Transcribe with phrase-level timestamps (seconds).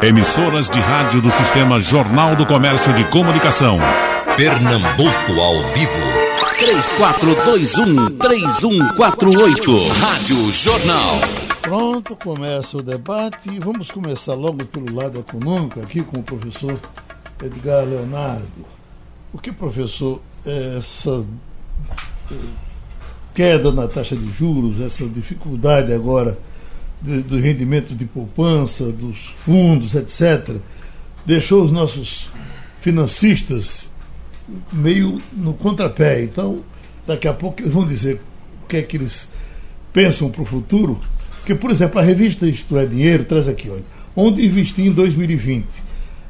[0.00, 3.80] Emissoras de rádio do Sistema Jornal do Comércio de Comunicação.
[4.36, 5.92] Pernambuco ao vivo.
[8.16, 9.88] 3421-3148.
[9.98, 11.18] Rádio Jornal.
[11.60, 16.78] Pronto, começa o debate e vamos começar logo pelo lado econômico aqui com o professor
[17.42, 18.64] Edgar Leonardo.
[19.32, 21.26] O que, professor, é essa
[22.30, 22.36] eh,
[23.34, 26.38] queda na taxa de juros, essa dificuldade agora
[27.00, 30.56] de, do rendimento de poupança, dos fundos, etc.,
[31.24, 32.28] deixou os nossos
[32.80, 33.88] financistas
[34.72, 36.22] meio no contrapé.
[36.22, 36.60] Então,
[37.06, 38.20] daqui a pouco eles vão dizer
[38.64, 39.28] o que é que eles
[39.92, 41.00] pensam para o futuro.
[41.38, 45.66] Porque, por exemplo, a revista Isto é Dinheiro traz aqui, olha, onde investir em 2020?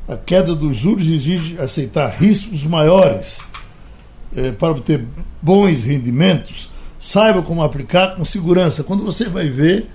[0.08, 3.40] A queda dos juros exige aceitar riscos maiores
[4.34, 5.04] eh, para obter
[5.42, 6.70] bons rendimentos.
[6.98, 8.82] Saiba como aplicar com segurança.
[8.82, 9.86] Quando você vai ver,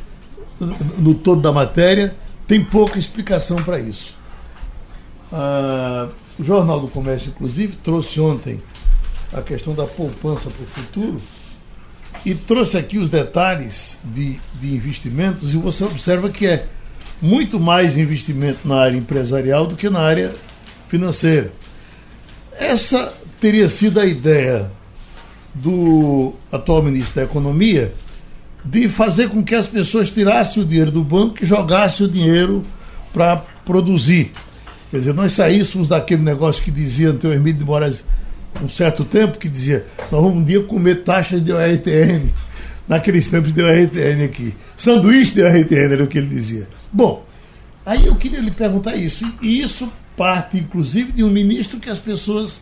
[0.60, 2.16] no todo da matéria,
[2.48, 4.16] tem pouca explicação para isso.
[5.32, 6.08] Ah,
[6.38, 8.62] o Jornal do Comércio, inclusive, trouxe ontem
[9.34, 11.22] a questão da poupança para o futuro
[12.26, 16.68] e trouxe aqui os detalhes de, de investimentos e você observa que é
[17.22, 20.34] muito mais investimento na área empresarial do que na área
[20.88, 21.52] financeira.
[22.58, 24.72] Essa teria sido a ideia
[25.54, 27.94] do atual ministro da Economia,
[28.66, 32.66] de fazer com que as pessoas tirassem o dinheiro do banco e jogassem o dinheiro
[33.12, 34.32] para produzir.
[34.90, 38.04] Quer dizer, nós saíssemos daquele negócio que dizia Antônio Hermílio de Moraes
[38.62, 42.30] um certo tempo, que dizia, nós vamos um dia comer taxas de ORTN,
[42.88, 44.56] naqueles tempos de ORTN aqui.
[44.78, 46.68] Sanduíche de ORTN era o que ele dizia.
[46.92, 47.26] Bom,
[47.86, 52.00] aí eu queria lhe perguntar isso, e isso parte, inclusive, de um ministro que as
[52.00, 52.62] pessoas,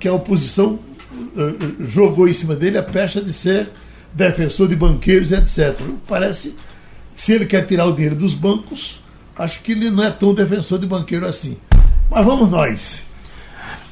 [0.00, 0.78] que a oposição
[1.12, 3.68] uh, jogou em cima dele a pecha de ser
[4.12, 5.78] defensor de banqueiros, etc.
[6.08, 6.54] Parece
[7.14, 9.00] se ele quer tirar o dinheiro dos bancos,
[9.36, 11.56] acho que ele não é tão defensor de banqueiro assim.
[12.10, 13.06] Mas vamos nós.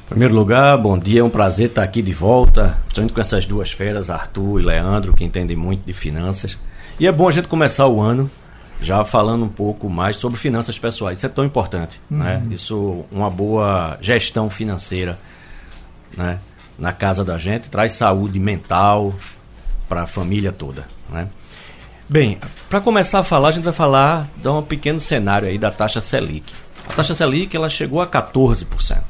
[0.05, 3.45] Em primeiro lugar, bom dia, é um prazer estar aqui de volta, principalmente com essas
[3.45, 6.57] duas feras, Arthur e Leandro, que entendem muito de finanças.
[6.99, 8.29] E é bom a gente começar o ano
[8.81, 11.19] já falando um pouco mais sobre finanças pessoais.
[11.19, 12.17] Isso é tão importante, uhum.
[12.17, 12.43] né?
[12.49, 15.17] Isso, uma boa gestão financeira,
[16.17, 16.39] né?
[16.77, 19.13] Na casa da gente traz saúde mental,
[19.91, 20.87] para a família toda.
[21.09, 21.27] Né?
[22.07, 25.69] Bem, para começar a falar, a gente vai falar, dar um pequeno cenário aí da
[25.69, 26.53] taxa Selic.
[26.89, 29.01] A taxa Selic ela chegou a 14%.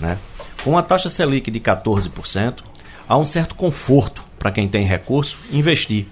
[0.00, 0.16] Né?
[0.64, 2.60] Com a taxa Selic de 14%,
[3.06, 6.06] há um certo conforto para quem tem recurso investir.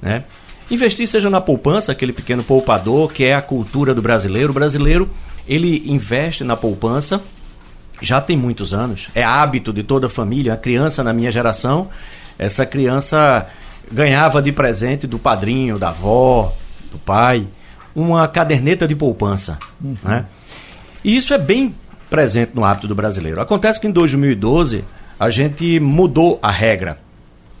[0.00, 0.24] Né?
[0.70, 4.52] Investir seja na poupança, aquele pequeno poupador, que é a cultura do brasileiro.
[4.52, 5.10] O brasileiro
[5.46, 7.22] ele investe na poupança
[8.00, 10.52] já tem muitos anos, é hábito de toda a família.
[10.52, 11.88] A criança na minha geração,
[12.38, 13.46] essa criança
[13.90, 16.52] ganhava de presente do padrinho, da avó,
[16.90, 17.46] do pai,
[17.94, 19.58] uma caderneta de poupança.
[19.82, 19.96] Uhum.
[20.02, 20.24] Né?
[21.04, 21.74] E isso é bem
[22.10, 23.40] presente no hábito do brasileiro.
[23.40, 24.84] Acontece que em 2012
[25.18, 26.98] a gente mudou a regra.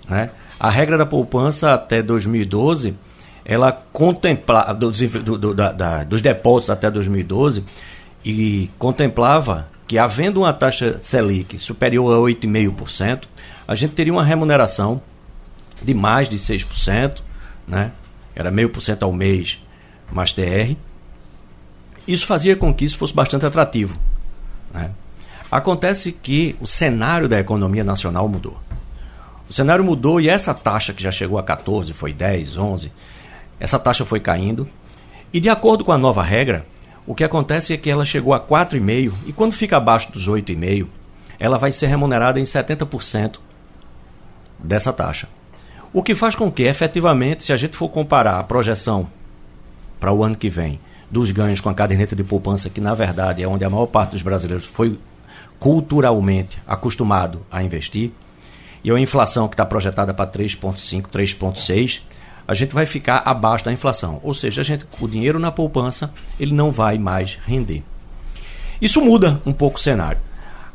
[0.08, 0.30] Né?
[0.58, 2.94] A regra da poupança até 2012,
[3.44, 7.64] ela contemplava, dos, do, do, da, da, dos depósitos até 2012,
[8.24, 13.24] e contemplava que, havendo uma taxa Selic superior a 8,5%,
[13.68, 15.00] a gente teria uma remuneração
[15.82, 17.20] de mais de 6%,
[17.66, 17.92] né?
[18.34, 19.58] era meio por cento ao mês
[20.10, 20.74] mais TR.
[22.06, 23.98] Isso fazia com que isso fosse bastante atrativo.
[24.72, 24.90] Né?
[25.50, 28.56] Acontece que o cenário da economia nacional mudou.
[29.48, 32.92] O cenário mudou e essa taxa que já chegou a 14, foi 10, 11,
[33.58, 34.68] essa taxa foi caindo.
[35.32, 36.66] E de acordo com a nova regra,
[37.06, 40.86] o que acontece é que ela chegou a 4,5 e quando fica abaixo dos 8,5,
[41.38, 43.38] ela vai ser remunerada em 70%
[44.58, 45.28] dessa taxa.
[45.96, 49.08] O que faz com que, efetivamente, se a gente for comparar a projeção
[49.98, 50.78] para o ano que vem
[51.10, 54.10] dos ganhos com a caderneta de poupança, que na verdade é onde a maior parte
[54.10, 54.98] dos brasileiros foi
[55.58, 58.10] culturalmente acostumado a investir,
[58.84, 62.02] e a inflação que está projetada para 3,5, 3,6,
[62.46, 64.20] a gente vai ficar abaixo da inflação.
[64.22, 67.82] Ou seja, a gente, o dinheiro na poupança ele não vai mais render.
[68.82, 70.20] Isso muda um pouco o cenário.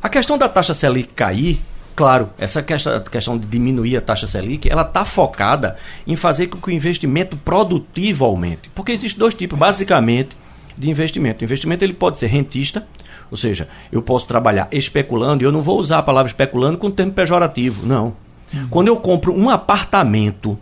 [0.01, 1.61] A questão da taxa Selic cair
[1.95, 5.75] Claro, essa questão de diminuir a taxa Selic, ela está focada
[6.07, 8.69] em fazer com que o investimento produtivo aumente.
[8.73, 10.29] Porque existem dois tipos, basicamente,
[10.77, 11.43] de investimento.
[11.43, 12.87] O investimento ele pode ser rentista,
[13.29, 16.89] ou seja, eu posso trabalhar especulando, e eu não vou usar a palavra especulando com
[16.89, 18.13] termo pejorativo, não.
[18.53, 18.67] Uhum.
[18.69, 20.57] Quando eu compro um apartamento,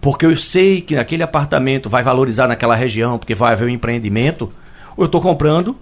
[0.00, 4.52] porque eu sei que aquele apartamento vai valorizar naquela região, porque vai haver um empreendimento,
[4.98, 5.76] eu estou comprando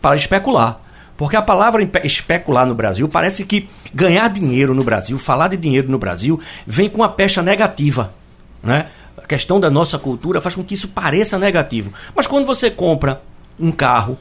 [0.00, 0.80] para especular.
[1.18, 5.90] Porque a palavra especular no Brasil parece que ganhar dinheiro no Brasil, falar de dinheiro
[5.90, 8.14] no Brasil, vem com uma pecha negativa.
[8.62, 8.86] Né?
[9.20, 11.92] A questão da nossa cultura faz com que isso pareça negativo.
[12.14, 13.20] Mas quando você compra
[13.58, 14.16] um carro,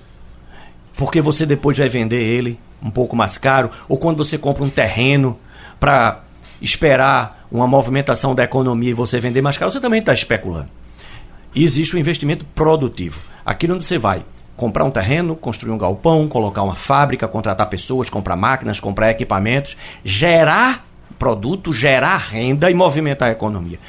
[0.95, 4.69] porque você depois vai vender ele um pouco mais caro, ou quando você compra um
[4.69, 5.37] terreno
[5.79, 6.23] para
[6.59, 10.69] esperar uma movimentação da economia e você vender mais caro, você também está especulando.
[11.53, 13.19] E existe o investimento produtivo.
[13.45, 14.25] Aqui onde você vai
[14.57, 19.77] comprar um terreno, construir um galpão, colocar uma fábrica, contratar pessoas, comprar máquinas, comprar equipamentos,
[20.03, 20.85] gerar
[21.17, 23.79] produto, gerar renda e movimentar a economia.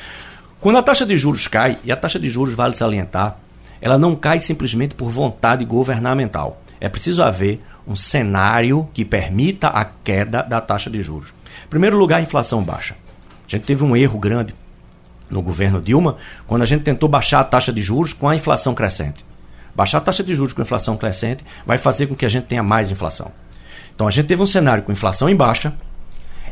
[0.60, 3.38] Quando a taxa de juros cai, e a taxa de juros vale salientar,
[3.80, 6.60] ela não cai simplesmente por vontade governamental.
[6.80, 11.30] É preciso haver um cenário que permita a queda da taxa de juros.
[11.64, 12.94] Em primeiro lugar, a inflação baixa.
[13.46, 14.54] A gente teve um erro grande
[15.30, 16.16] no governo Dilma
[16.46, 19.27] quando a gente tentou baixar a taxa de juros com a inflação crescente.
[19.78, 22.64] Baixar a taxa de juros com inflação crescente vai fazer com que a gente tenha
[22.64, 23.30] mais inflação.
[23.94, 25.72] Então a gente teve um cenário com inflação em baixa,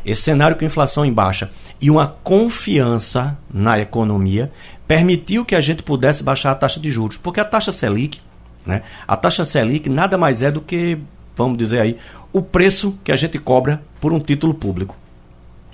[0.04, 1.50] esse cenário com inflação em baixa
[1.80, 4.52] e uma confiança na economia
[4.86, 8.20] permitiu que a gente pudesse baixar a taxa de juros, porque a taxa Selic,
[8.64, 10.96] né, a taxa Selic nada mais é do que,
[11.34, 11.96] vamos dizer aí,
[12.32, 14.96] o preço que a gente cobra por um título público.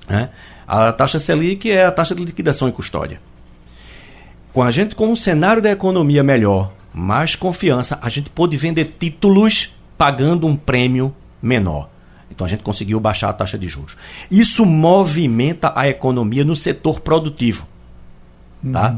[0.08, 0.30] Né?
[0.66, 3.20] A taxa Selic é a taxa de liquidação em custódia.
[4.54, 8.96] Com a gente com um cenário da economia melhor, mais confiança, a gente pôde vender
[8.98, 11.88] títulos pagando um prêmio menor.
[12.30, 13.96] Então a gente conseguiu baixar a taxa de juros.
[14.30, 17.66] Isso movimenta a economia no setor produtivo.
[18.72, 18.96] Tá?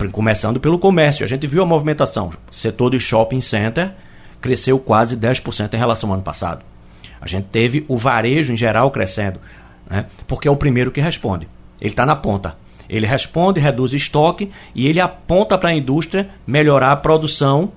[0.00, 0.10] Uhum.
[0.10, 1.24] Começando pelo comércio.
[1.24, 2.30] A gente viu a movimentação.
[2.50, 3.92] O setor de shopping center
[4.40, 6.64] cresceu quase 10% em relação ao ano passado.
[7.20, 9.40] A gente teve o varejo em geral crescendo
[9.88, 10.06] né?
[10.26, 11.48] porque é o primeiro que responde.
[11.80, 12.56] Ele está na ponta.
[12.88, 17.72] Ele responde, reduz estoque e ele aponta para a indústria melhorar a produção,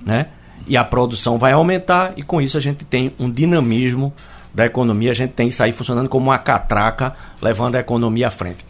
[0.00, 0.28] né?
[0.66, 4.12] E a produção vai aumentar e com isso a gente tem um dinamismo
[4.54, 8.30] da economia, a gente tem isso aí funcionando como uma catraca, levando a economia à
[8.30, 8.64] frente.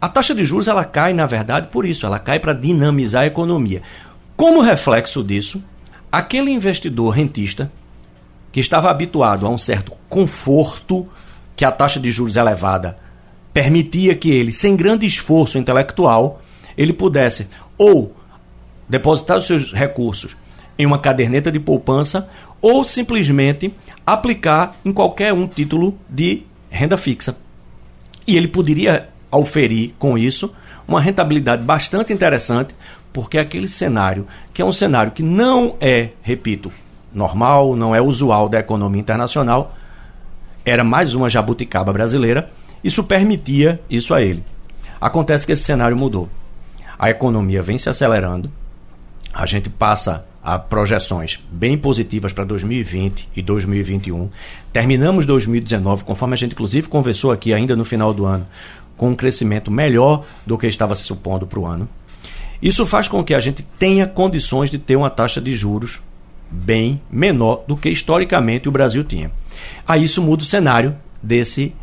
[0.00, 3.26] A taxa de juros ela cai, na verdade, por isso, ela cai para dinamizar a
[3.26, 3.82] economia.
[4.36, 5.62] Como reflexo disso,
[6.12, 7.70] aquele investidor rentista
[8.52, 11.06] que estava habituado a um certo conforto
[11.56, 12.98] que a taxa de juros elevada
[13.56, 16.42] permitia que ele, sem grande esforço intelectual,
[16.76, 17.48] ele pudesse
[17.78, 18.14] ou
[18.86, 20.36] depositar os seus recursos
[20.78, 22.28] em uma caderneta de poupança
[22.60, 23.72] ou simplesmente
[24.04, 27.34] aplicar em qualquer um título de renda fixa.
[28.26, 30.52] E ele poderia auferir com isso
[30.86, 32.74] uma rentabilidade bastante interessante,
[33.10, 36.70] porque aquele cenário, que é um cenário que não é, repito,
[37.10, 39.74] normal, não é usual da economia internacional,
[40.62, 42.50] era mais uma jabuticaba brasileira,
[42.86, 44.44] isso permitia isso a ele.
[45.00, 46.28] Acontece que esse cenário mudou.
[46.96, 48.50] A economia vem se acelerando,
[49.34, 54.30] a gente passa a projeções bem positivas para 2020 e 2021.
[54.72, 58.46] Terminamos 2019, conforme a gente inclusive conversou aqui ainda no final do ano,
[58.96, 61.88] com um crescimento melhor do que estava se supondo para o ano.
[62.62, 66.00] Isso faz com que a gente tenha condições de ter uma taxa de juros
[66.48, 69.32] bem menor do que historicamente o Brasil tinha.
[69.86, 71.74] Aí isso muda o cenário desse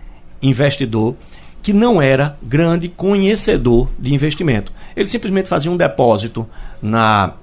[0.43, 1.15] investidor
[1.61, 4.71] que não era grande conhecedor de investimento.
[4.95, 6.47] Ele simplesmente fazia um depósito
[6.81, 7.33] na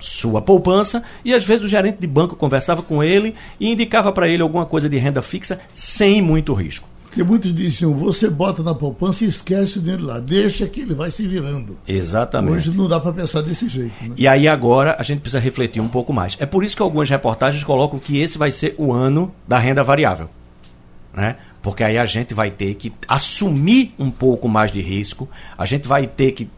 [0.00, 4.28] sua poupança e às vezes o gerente de banco conversava com ele e indicava para
[4.28, 6.86] ele alguma coisa de renda fixa sem muito risco.
[7.08, 10.94] Porque muitos diziam, você bota na poupança e esquece o dinheiro lá, deixa que ele
[10.94, 11.76] vai se virando.
[11.88, 12.54] Exatamente.
[12.54, 13.94] Hoje não dá para pensar desse jeito.
[14.02, 14.14] Né?
[14.16, 16.36] E aí agora a gente precisa refletir um pouco mais.
[16.38, 19.82] É por isso que algumas reportagens colocam que esse vai ser o ano da renda
[19.82, 20.28] variável.
[21.14, 21.36] Né?
[21.62, 25.88] Porque aí a gente vai ter que assumir um pouco mais de risco, a gente
[25.88, 26.48] vai ter que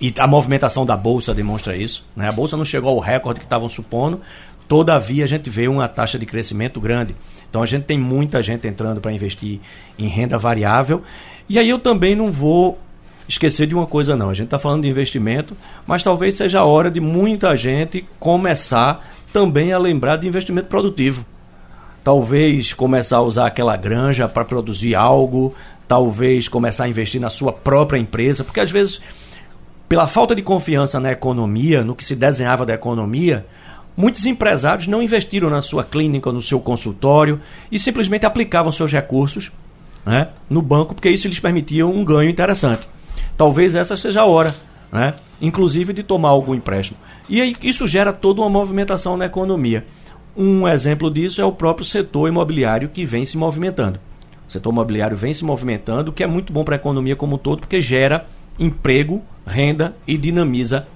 [0.00, 2.04] e a movimentação da bolsa demonstra isso.
[2.16, 2.28] Né?
[2.28, 4.20] A bolsa não chegou ao recorde que estavam supondo,
[4.66, 7.14] todavia a gente vê uma taxa de crescimento grande.
[7.48, 9.60] Então a gente tem muita gente entrando para investir
[9.96, 11.02] em renda variável.
[11.48, 12.80] E aí eu também não vou
[13.28, 14.30] esquecer de uma coisa não.
[14.30, 19.08] A gente está falando de investimento, mas talvez seja a hora de muita gente começar
[19.32, 21.24] também a lembrar de investimento produtivo.
[22.04, 25.54] Talvez começar a usar aquela granja para produzir algo,
[25.86, 29.00] talvez começar a investir na sua própria empresa, porque às vezes,
[29.88, 33.46] pela falta de confiança na economia, no que se desenhava da economia,
[33.96, 37.40] Muitos empresários não investiram na sua clínica, no seu consultório
[37.70, 39.52] e simplesmente aplicavam seus recursos
[40.04, 42.88] né, no banco, porque isso lhes permitia um ganho interessante.
[43.36, 44.54] Talvez essa seja a hora,
[44.90, 46.98] né, inclusive de tomar algum empréstimo.
[47.28, 49.84] E aí isso gera toda uma movimentação na economia.
[50.36, 54.00] Um exemplo disso é o próprio setor imobiliário que vem se movimentando.
[54.48, 57.36] O setor imobiliário vem se movimentando, o que é muito bom para a economia como
[57.36, 58.26] um todo, porque gera
[58.58, 60.86] emprego, renda e dinamiza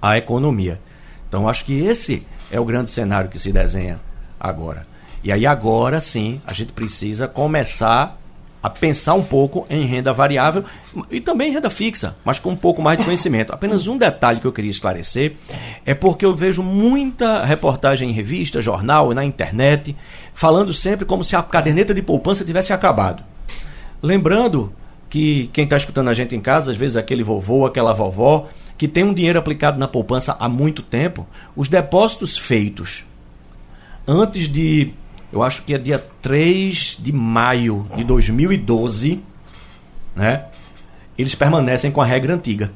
[0.00, 0.80] a economia.
[1.28, 4.00] Então acho que esse é o grande cenário que se desenha
[4.38, 4.86] agora.
[5.22, 8.18] E aí agora sim a gente precisa começar
[8.64, 10.64] a pensar um pouco em renda variável
[11.10, 13.52] e também renda fixa, mas com um pouco mais de conhecimento.
[13.52, 15.34] Apenas um detalhe que eu queria esclarecer
[15.84, 19.94] é porque eu vejo muita reportagem em revista, jornal, na internet,
[20.32, 23.22] falando sempre como se a caderneta de poupança tivesse acabado.
[24.02, 24.72] Lembrando
[25.10, 28.88] que quem está escutando a gente em casa, às vezes aquele vovô, aquela vovó, que
[28.88, 33.04] tem um dinheiro aplicado na poupança há muito tempo, os depósitos feitos
[34.08, 34.94] antes de
[35.34, 39.20] eu acho que é dia 3 de maio de 2012,
[40.14, 40.44] né?
[41.18, 42.70] Eles permanecem com a regra antiga.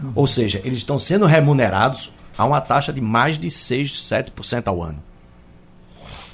[0.00, 0.12] Uhum.
[0.14, 4.80] Ou seja, eles estão sendo remunerados a uma taxa de mais de 6, 7% ao
[4.80, 5.02] ano.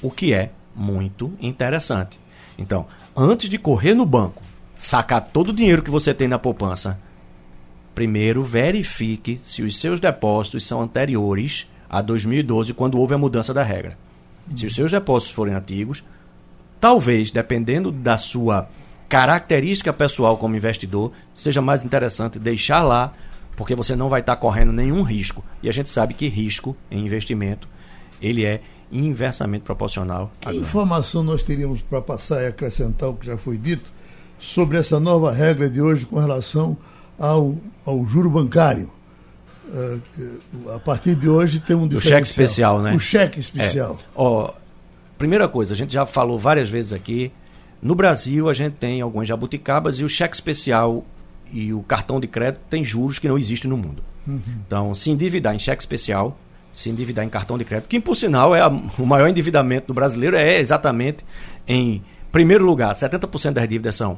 [0.03, 2.19] O que é muito interessante.
[2.55, 2.85] Então,
[3.17, 4.43] antes de correr no banco,
[4.77, 6.99] sacar todo o dinheiro que você tem na poupança,
[7.95, 13.63] primeiro verifique se os seus depósitos são anteriores a 2012, quando houve a mudança da
[13.63, 13.97] regra.
[14.55, 16.03] Se os seus depósitos forem antigos,
[16.79, 18.67] talvez, dependendo da sua
[19.07, 23.13] característica pessoal como investidor, seja mais interessante deixar lá,
[23.55, 25.43] porque você não vai estar correndo nenhum risco.
[25.61, 27.67] E a gente sabe que risco em investimento,
[28.21, 30.31] ele é inversamente proporcional.
[30.39, 33.91] Que informação nós teríamos para passar e acrescentar o que já foi dito
[34.39, 36.77] sobre essa nova regra de hoje com relação
[37.17, 38.89] ao, ao juro bancário?
[39.65, 42.93] Uh, a partir de hoje tem um O cheque especial, né?
[42.93, 43.97] O cheque especial.
[43.99, 44.03] É.
[44.15, 44.53] Ó,
[45.17, 47.31] primeira coisa, a gente já falou várias vezes aqui.
[47.81, 51.05] No Brasil, a gente tem algumas jabuticabas e o cheque especial
[51.51, 54.03] e o cartão de crédito tem juros que não existem no mundo.
[54.27, 54.41] Uhum.
[54.65, 56.37] Então, se endividar em cheque especial,
[56.71, 59.93] se endividar em cartão de crédito, que por sinal é a, o maior endividamento do
[59.93, 61.23] brasileiro, é exatamente
[61.67, 64.17] em primeiro lugar, 70% das dívidas são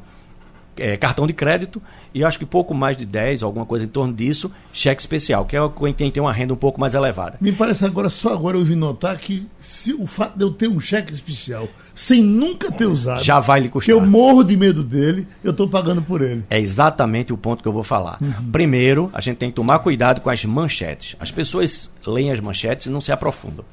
[0.77, 1.81] é, cartão de crédito
[2.13, 5.55] e acho que pouco mais de 10, alguma coisa em torno disso, cheque especial, que
[5.55, 5.59] é
[5.97, 7.37] quem tem uma renda um pouco mais elevada.
[7.41, 10.69] Me parece agora, só agora eu vi notar que se o fato de eu ter
[10.69, 13.93] um cheque especial sem nunca ter usado, já vai lhe custar.
[13.95, 16.43] Que eu morro de medo dele, eu estou pagando por ele.
[16.49, 18.17] É exatamente o ponto que eu vou falar.
[18.21, 18.51] Uhum.
[18.51, 21.15] Primeiro, a gente tem que tomar cuidado com as manchetes.
[21.19, 23.65] As pessoas leem as manchetes e não se aprofundam.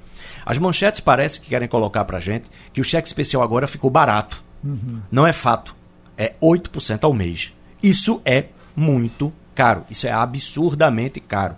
[0.45, 4.43] As manchetes parecem que querem colocar para gente que o cheque especial agora ficou barato.
[4.65, 5.01] Uhum.
[5.11, 5.75] Não é fato
[6.23, 7.53] é 8% ao mês.
[7.83, 9.85] Isso é muito caro.
[9.91, 11.57] Isso é absurdamente caro.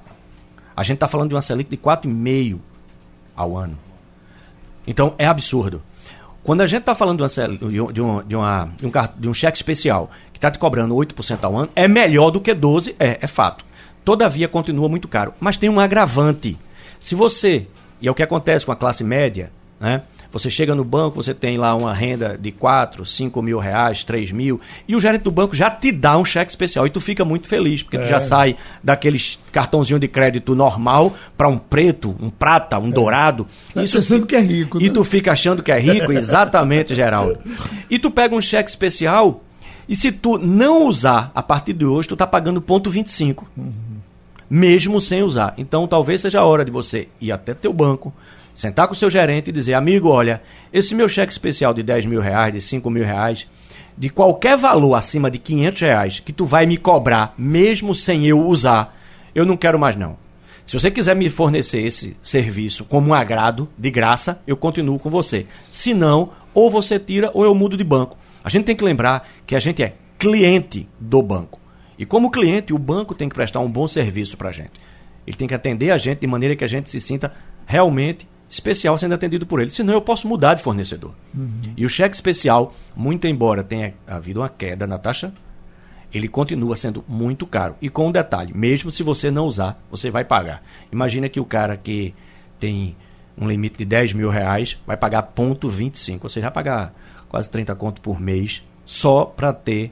[0.77, 2.59] A gente está falando de uma Selic de 4,5%
[3.37, 3.79] ao ano.
[4.87, 5.83] Então é absurdo.
[6.43, 9.35] Quando a gente está falando de, uma, de, um, de, uma, de, um, de um
[9.35, 13.19] cheque especial que está te cobrando 8% ao ano, é melhor do que 12%, é,
[13.21, 13.65] é fato.
[14.05, 15.33] Todavia continua muito caro.
[15.41, 16.59] Mas tem um agravante.
[17.01, 17.67] Se você,
[18.01, 20.03] e é o que acontece com a classe média, né?
[20.35, 24.33] Você chega no banco, você tem lá uma renda de 4, 5 mil reais, 3
[24.33, 26.85] mil, e o gerente do banco já te dá um cheque especial.
[26.89, 28.01] E tu fica muito feliz, porque é.
[28.01, 32.91] tu já sai daqueles cartãozinho de crédito normal para um preto, um prata, um é.
[32.91, 33.47] dourado.
[33.73, 34.83] Tá Isso pensando que é rico.
[34.83, 34.93] E né?
[34.93, 37.39] tu fica achando que é rico, exatamente, Geraldo.
[37.89, 39.41] E tu pega um cheque especial,
[39.89, 43.49] e se tu não usar a partir de hoje, tu tá pagando ponto 25.
[43.57, 43.73] Uhum.
[44.51, 45.55] Mesmo sem usar.
[45.57, 48.13] Então talvez seja a hora de você ir até teu banco,
[48.55, 50.41] sentar com o seu gerente e dizer, amigo, olha,
[50.73, 53.47] esse meu cheque especial de 10 mil reais, de 5 mil reais,
[53.97, 58.47] de qualquer valor acima de 500 reais que tu vai me cobrar, mesmo sem eu
[58.47, 58.97] usar,
[59.35, 60.17] eu não quero mais não.
[60.67, 65.11] Se você quiser me fornecer esse serviço como um agrado, de graça, eu continuo com
[65.11, 65.47] você.
[65.71, 68.17] Se não, ou você tira ou eu mudo de banco.
[68.43, 71.61] A gente tem que lembrar que a gente é cliente do banco.
[71.99, 74.73] E como cliente, o banco tem que prestar um bom serviço para a gente.
[75.27, 77.33] Ele tem que atender a gente de maneira que a gente se sinta
[77.67, 79.71] realmente especial sendo atendido por ele.
[79.71, 81.13] Senão eu posso mudar de fornecedor.
[81.35, 81.73] Uhum.
[81.77, 85.33] E o cheque especial, muito embora tenha havido uma queda na taxa,
[86.13, 87.75] ele continua sendo muito caro.
[87.83, 90.63] E com um detalhe, mesmo se você não usar, você vai pagar.
[90.93, 92.15] Imagina que o cara que
[92.61, 92.97] tem
[93.37, 96.95] um limite de 10 mil reais vai pagar ponto 25, ou seja, vai pagar
[97.29, 99.91] quase 30 conto por mês só para ter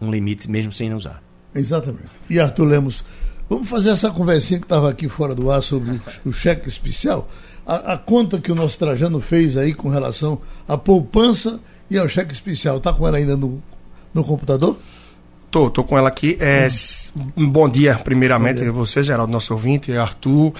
[0.00, 1.22] um limite mesmo sem não usar.
[1.54, 2.08] Exatamente.
[2.30, 3.04] E Arthur Lemos,
[3.50, 7.28] vamos fazer essa conversinha que estava aqui fora do ar sobre o cheque especial
[7.66, 11.58] a, a, conta que o nosso Trajano fez aí com relação à poupança
[11.90, 12.76] e ao cheque especial.
[12.76, 13.62] Está com ela ainda no,
[14.14, 14.78] no computador?
[15.50, 16.36] Tô, tô com ela aqui.
[16.38, 16.68] É,
[17.36, 17.48] hum.
[17.50, 20.52] Bom dia, primeiramente, a você, Geraldo, nosso ouvinte, Arthur,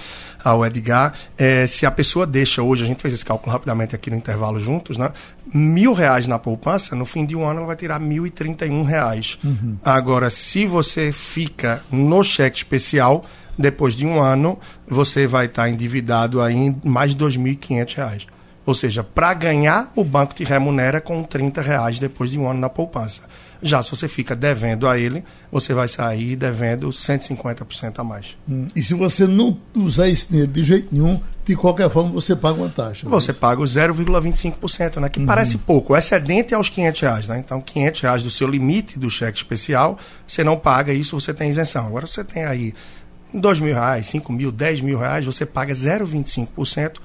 [0.43, 1.13] ao Edgar.
[1.37, 4.59] É, se a pessoa deixa hoje, a gente fez esse cálculo rapidamente aqui no intervalo
[4.59, 5.11] juntos, né?
[5.53, 8.65] Mil reais na poupança, no fim de um ano ela vai tirar mil e trinta
[8.65, 9.37] e um reais.
[9.43, 9.77] Uhum.
[9.83, 13.23] Agora, se você fica no cheque especial,
[13.57, 18.27] depois de um ano, você vai estar endividado aí em mais de R$ 2.500.
[18.65, 22.59] Ou seja, para ganhar, o banco te remunera com R$ reais depois de um ano
[22.59, 23.21] na poupança.
[23.61, 28.37] Já se você fica devendo a ele, você vai sair devendo 150% a mais.
[28.47, 28.67] Hum.
[28.75, 32.59] E se você não usar esse dinheiro de jeito nenhum, de qualquer forma você paga
[32.59, 33.07] uma taxa.
[33.09, 35.09] Você paga o 0,25%, né?
[35.09, 35.25] Que uhum.
[35.25, 35.93] parece pouco.
[35.93, 37.39] O excedente é os 500 reais, né?
[37.39, 39.97] Então, 500 reais do seu limite do cheque especial,
[40.27, 41.87] você não paga isso, você tem isenção.
[41.87, 42.73] Agora, você tem aí
[43.33, 46.99] 2 mil reais, 5 mil, 10 mil reais, você paga 0,25%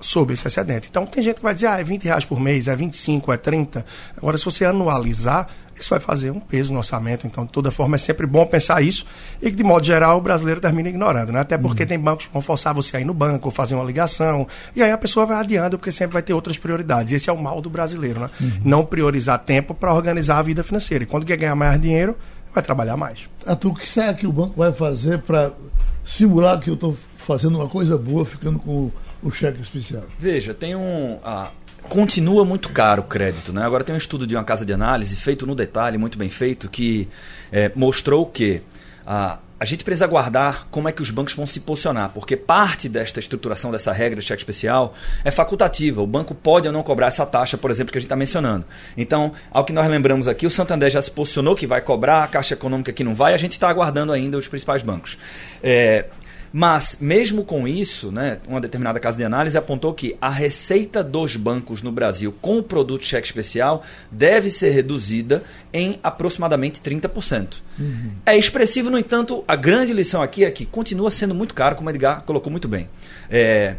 [0.00, 0.88] sobre esse excedente.
[0.90, 3.36] Então, tem gente que vai dizer, ah, é 20 reais por mês, é 25, é
[3.36, 3.86] 30.
[4.16, 7.26] Agora, se você anualizar, isso vai fazer um peso no orçamento.
[7.26, 9.06] Então, de toda forma, é sempre bom pensar isso
[9.40, 11.40] e que, de modo geral, o brasileiro termina ignorando, né?
[11.40, 11.88] Até porque uhum.
[11.88, 14.90] tem bancos que vão forçar você a ir no banco, fazer uma ligação, e aí
[14.90, 17.12] a pessoa vai adiando, porque sempre vai ter outras prioridades.
[17.12, 18.30] E esse é o mal do brasileiro, né?
[18.40, 18.52] Uhum.
[18.64, 21.04] Não priorizar tempo para organizar a vida financeira.
[21.04, 22.16] E quando quer ganhar mais dinheiro,
[22.52, 23.28] vai trabalhar mais.
[23.46, 25.52] Arthur, o que será que o banco vai fazer para
[26.04, 28.90] simular que eu estou fazendo uma coisa boa ficando com
[29.22, 30.04] o cheque especial?
[30.18, 31.18] Veja, tem um.
[31.24, 31.50] Ah,
[31.88, 33.64] continua muito caro o crédito, né?
[33.64, 36.68] Agora tem um estudo de uma casa de análise feito no detalhe, muito bem feito,
[36.68, 37.08] que
[37.50, 38.62] é, mostrou que
[39.06, 42.88] ah, a gente precisa aguardar como é que os bancos vão se posicionar, porque parte
[42.88, 44.92] desta estruturação dessa regra de cheque especial
[45.24, 46.02] é facultativa.
[46.02, 48.64] O banco pode ou não cobrar essa taxa, por exemplo, que a gente está mencionando.
[48.96, 52.26] Então, ao que nós lembramos aqui, o Santander já se posicionou que vai cobrar, a
[52.26, 55.16] Caixa Econômica que não vai, a gente está aguardando ainda os principais bancos.
[55.62, 56.06] É,
[56.52, 61.34] mas, mesmo com isso, né, uma determinada casa de análise apontou que a receita dos
[61.36, 65.42] bancos no Brasil com o produto cheque especial deve ser reduzida
[65.72, 67.54] em aproximadamente 30%.
[67.78, 68.10] Uhum.
[68.26, 71.88] É expressivo, no entanto, a grande lição aqui é que continua sendo muito caro, como
[71.88, 72.88] o Edgar colocou muito bem.
[73.30, 73.76] É,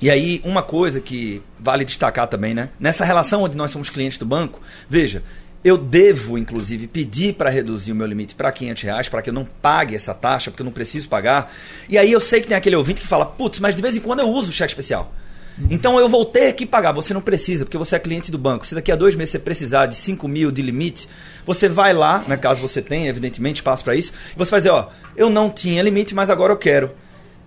[0.00, 2.68] e aí, uma coisa que vale destacar também, né?
[2.78, 5.22] Nessa relação onde nós somos clientes do banco, veja,
[5.64, 9.34] eu devo, inclusive, pedir para reduzir o meu limite para 500 reais, para que eu
[9.34, 11.52] não pague essa taxa, porque eu não preciso pagar.
[11.88, 14.00] E aí eu sei que tem aquele ouvinte que fala, putz, mas de vez em
[14.00, 15.12] quando eu uso o cheque especial.
[15.70, 16.92] Então eu vou ter que pagar.
[16.92, 18.66] Você não precisa, porque você é cliente do banco.
[18.66, 21.08] Se daqui a dois meses você precisar de 5 mil de limite,
[21.44, 24.70] você vai lá, né, caso você tenha, evidentemente, espaço para isso, e você vai dizer,
[24.70, 26.92] ó, eu não tinha limite, mas agora eu quero.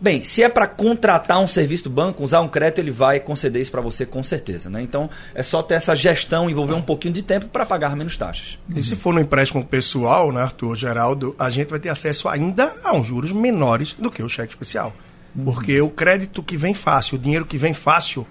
[0.02, 3.62] Bem, se é para contratar um serviço do banco, usar um crédito, ele vai conceder
[3.62, 4.68] isso para você com certeza.
[4.68, 4.82] Né?
[4.82, 8.58] Então, é só ter essa gestão, envolver um pouquinho de tempo para pagar menos taxas.
[8.76, 12.74] E se for no empréstimo pessoal, né, Arthur, Geraldo, a gente vai ter acesso ainda
[12.84, 14.92] a uns juros menores do que o cheque especial.
[15.36, 15.46] Uhum.
[15.46, 18.26] Porque o crédito que vem fácil, o dinheiro que vem fácil,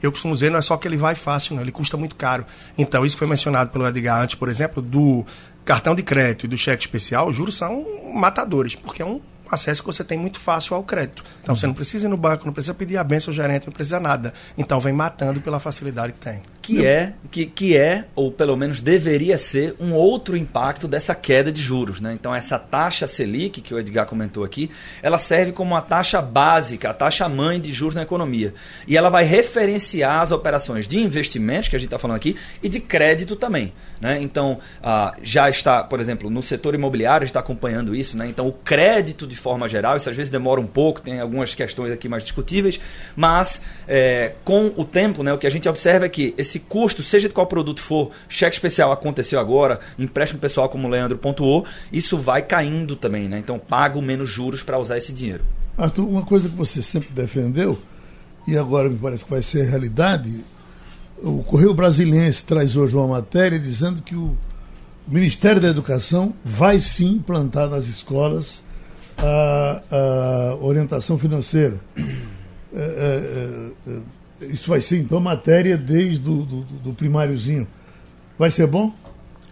[0.00, 2.46] eu costumo dizer, não é só que ele vai fácil, não, ele custa muito caro.
[2.78, 5.26] Então, isso foi mencionado pelo Edgar antes, por exemplo, do
[5.64, 9.82] cartão de crédito e do cheque especial, os juros são matadores, porque é um acesso
[9.82, 11.24] que você tem muito fácil ao crédito.
[11.42, 11.58] Então uhum.
[11.58, 14.00] você não precisa ir no banco, não precisa pedir a benção ao gerente, não precisa
[14.00, 14.32] nada.
[14.56, 16.42] Então vem matando pela facilidade que tem.
[16.66, 21.52] Que é, que, que é, ou pelo menos deveria ser, um outro impacto dessa queda
[21.52, 22.00] de juros.
[22.00, 22.12] Né?
[22.12, 24.68] Então essa taxa Selic, que o Edgar comentou aqui,
[25.00, 28.52] ela serve como uma taxa básica, a taxa mãe de juros na economia.
[28.86, 32.68] E ela vai referenciar as operações de investimentos, que a gente está falando aqui, e
[32.68, 33.72] de crédito também.
[34.00, 34.18] Né?
[34.20, 38.16] Então, ah, já está, por exemplo, no setor imobiliário, está acompanhando isso.
[38.16, 38.26] Né?
[38.28, 41.92] Então, o crédito, de forma geral, isso às vezes demora um pouco, tem algumas questões
[41.92, 42.80] aqui mais discutíveis,
[43.14, 47.02] mas é, com o tempo, né, o que a gente observa é que esse custo,
[47.02, 51.64] seja de qual produto for, cheque especial aconteceu agora, empréstimo pessoal, como o Leandro pontuou,
[51.92, 53.28] isso vai caindo também.
[53.28, 53.38] Né?
[53.38, 55.44] Então, pago menos juros para usar esse dinheiro.
[55.76, 57.78] Arthur, uma coisa que você sempre defendeu,
[58.46, 60.44] e agora me parece que vai ser realidade,
[61.18, 64.36] o Correio Brasiliense traz hoje uma matéria dizendo que o
[65.08, 68.62] Ministério da Educação vai sim implantar nas escolas
[69.18, 71.76] a, a orientação financeira.
[72.74, 74.00] É, é, é, é
[74.40, 77.66] isso vai ser, então, matéria desde o do, do, do primáriozinho.
[78.38, 78.92] Vai ser bom?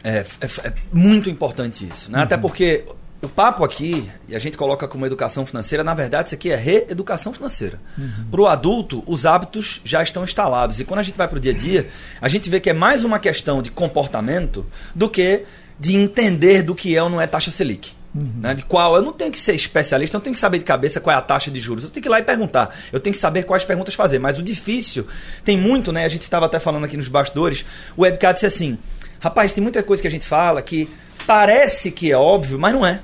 [0.03, 2.11] É, é, é muito importante isso.
[2.11, 2.19] Né?
[2.19, 2.25] Uhum.
[2.25, 2.85] Até porque
[3.23, 6.57] o papo aqui, e a gente coloca como educação financeira, na verdade, isso aqui é
[6.57, 7.81] reeducação financeira.
[7.97, 8.27] Uhum.
[8.31, 10.79] Para o adulto, os hábitos já estão instalados.
[10.79, 11.89] E quando a gente vai para o dia a dia,
[12.21, 15.45] a gente vê que é mais uma questão de comportamento do que
[15.81, 17.93] de entender do que é ou não é taxa Selic.
[18.15, 18.33] Uhum.
[18.41, 20.65] Né, de qual eu não tenho que ser especialista, eu não tenho que saber de
[20.65, 21.83] cabeça qual é a taxa de juros.
[21.83, 22.73] Eu tenho que ir lá e perguntar.
[22.93, 24.21] Eu tenho que saber quais perguntas fazer.
[24.21, 25.05] Mas o difícil
[25.45, 26.05] tem muito, né?
[26.05, 27.65] A gente estava até falando aqui nos bastidores.
[27.97, 28.79] O Edgar disse assim:
[29.19, 30.89] rapaz, tem muita coisa que a gente fala que
[31.27, 33.01] parece que é óbvio, mas não é.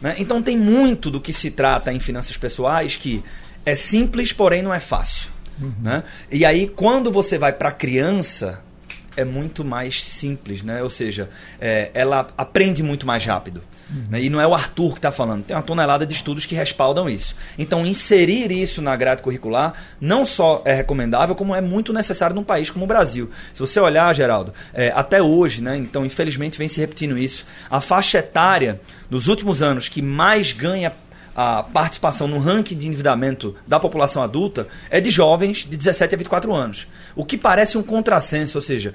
[0.00, 0.14] Né?
[0.18, 3.22] Então tem muito do que se trata em finanças pessoais que
[3.66, 5.30] é simples, porém não é fácil.
[5.60, 5.72] Uhum.
[5.82, 6.02] Né?
[6.30, 8.60] E aí, quando você vai para a criança,
[9.16, 10.82] é muito mais simples, né?
[10.82, 13.62] Ou seja, é, ela aprende muito mais rápido.
[14.08, 14.22] Né?
[14.22, 17.08] E não é o Arthur que está falando, tem uma tonelada de estudos que respaldam
[17.08, 17.36] isso.
[17.58, 22.44] Então, inserir isso na grade curricular não só é recomendável, como é muito necessário num
[22.44, 23.30] país como o Brasil.
[23.52, 25.76] Se você olhar, Geraldo, é, até hoje, né?
[25.76, 30.92] então infelizmente vem se repetindo isso, a faixa etária dos últimos anos que mais ganha
[31.36, 36.18] a participação no ranking de endividamento da população adulta é de jovens de 17 a
[36.18, 36.86] 24 anos.
[37.16, 38.94] O que parece um contrassenso, ou seja,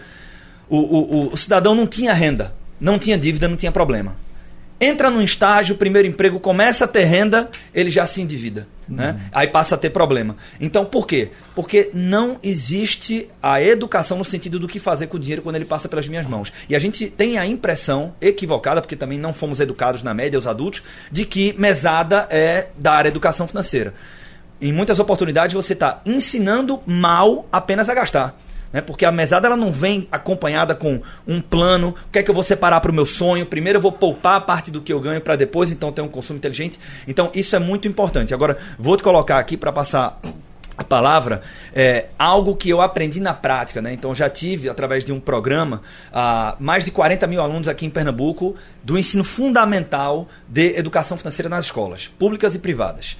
[0.69, 4.15] o, o, o cidadão não tinha renda, não tinha dívida, não tinha problema.
[4.79, 8.67] Entra num estágio, primeiro emprego, começa a ter renda, ele já se endivida.
[8.87, 9.11] Né?
[9.11, 9.29] Uhum.
[9.31, 10.35] Aí passa a ter problema.
[10.59, 11.29] Então, por quê?
[11.53, 15.65] Porque não existe a educação no sentido do que fazer com o dinheiro quando ele
[15.65, 16.51] passa pelas minhas mãos.
[16.67, 20.47] E a gente tem a impressão equivocada, porque também não fomos educados na média, os
[20.47, 23.93] adultos, de que mesada é dar educação financeira.
[24.59, 28.35] Em muitas oportunidades você está ensinando mal apenas a gastar
[28.71, 28.81] né?
[28.81, 32.35] Porque a mesada ela não vem acompanhada com um plano, o que é que eu
[32.35, 33.45] vou separar para o meu sonho?
[33.45, 36.07] Primeiro eu vou poupar a parte do que eu ganho para depois então ter um
[36.07, 36.79] consumo inteligente.
[37.07, 38.33] Então isso é muito importante.
[38.33, 40.19] Agora vou te colocar aqui para passar
[40.77, 41.41] a palavra
[41.75, 43.91] é algo que eu aprendi na prática, né?
[43.91, 47.89] Então já tive através de um programa uh, mais de 40 mil alunos aqui em
[47.89, 53.17] Pernambuco do ensino fundamental de educação financeira nas escolas públicas e privadas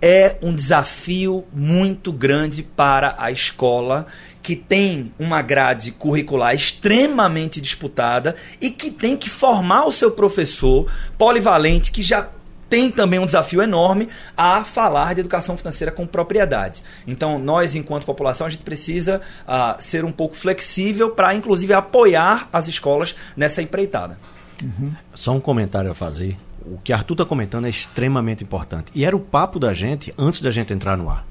[0.00, 4.06] é um desafio muito grande para a escola
[4.46, 10.88] que tem uma grade curricular extremamente disputada e que tem que formar o seu professor
[11.18, 12.28] polivalente que já
[12.70, 16.84] tem também um desafio enorme a falar de educação financeira com propriedade.
[17.08, 22.48] Então, nós, enquanto população, a gente precisa uh, ser um pouco flexível para, inclusive, apoiar
[22.52, 24.16] as escolas nessa empreitada.
[24.62, 24.92] Uhum.
[25.12, 28.92] Só um comentário a fazer o que Arthur está comentando é extremamente importante.
[28.94, 31.24] E era o papo da gente antes da gente entrar no ar.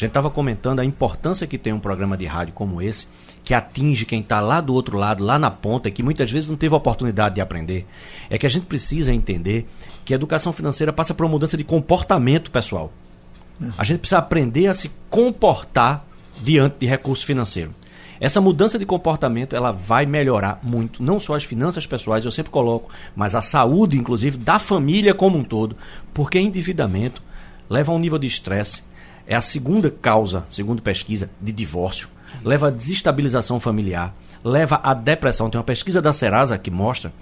[0.00, 3.06] Gente estava comentando a importância que tem um programa de rádio como esse,
[3.44, 6.56] que atinge quem está lá do outro lado, lá na ponta, que muitas vezes não
[6.56, 7.86] teve a oportunidade de aprender.
[8.30, 9.68] É que a gente precisa entender
[10.02, 12.90] que a educação financeira passa por uma mudança de comportamento pessoal.
[13.76, 16.02] A gente precisa aprender a se comportar
[16.42, 17.74] diante de recurso financeiro.
[18.18, 22.50] Essa mudança de comportamento ela vai melhorar muito, não só as finanças pessoais, eu sempre
[22.50, 25.76] coloco, mas a saúde, inclusive, da família como um todo,
[26.14, 27.22] porque endividamento
[27.68, 28.88] leva a um nível de estresse.
[29.30, 32.08] É a segunda causa, segundo pesquisa, de divórcio.
[32.42, 34.12] Leva a desestabilização familiar,
[34.42, 35.48] leva a depressão.
[35.48, 37.12] Tem uma pesquisa da Serasa que mostra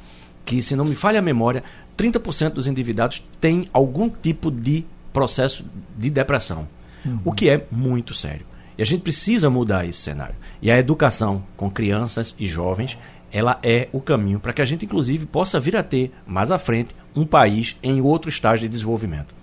[0.42, 1.62] que, se não me falha a memória,
[1.98, 5.62] 30% dos endividados têm algum tipo de processo
[5.98, 6.66] de depressão.
[7.04, 7.20] Uhum.
[7.26, 8.46] O que é muito sério.
[8.78, 10.34] E a gente precisa mudar esse cenário.
[10.62, 12.96] E a educação com crianças e jovens,
[13.30, 16.56] ela é o caminho para que a gente, inclusive, possa vir a ter, mais à
[16.56, 19.36] frente, um país em outro estágio de desenvolvimento.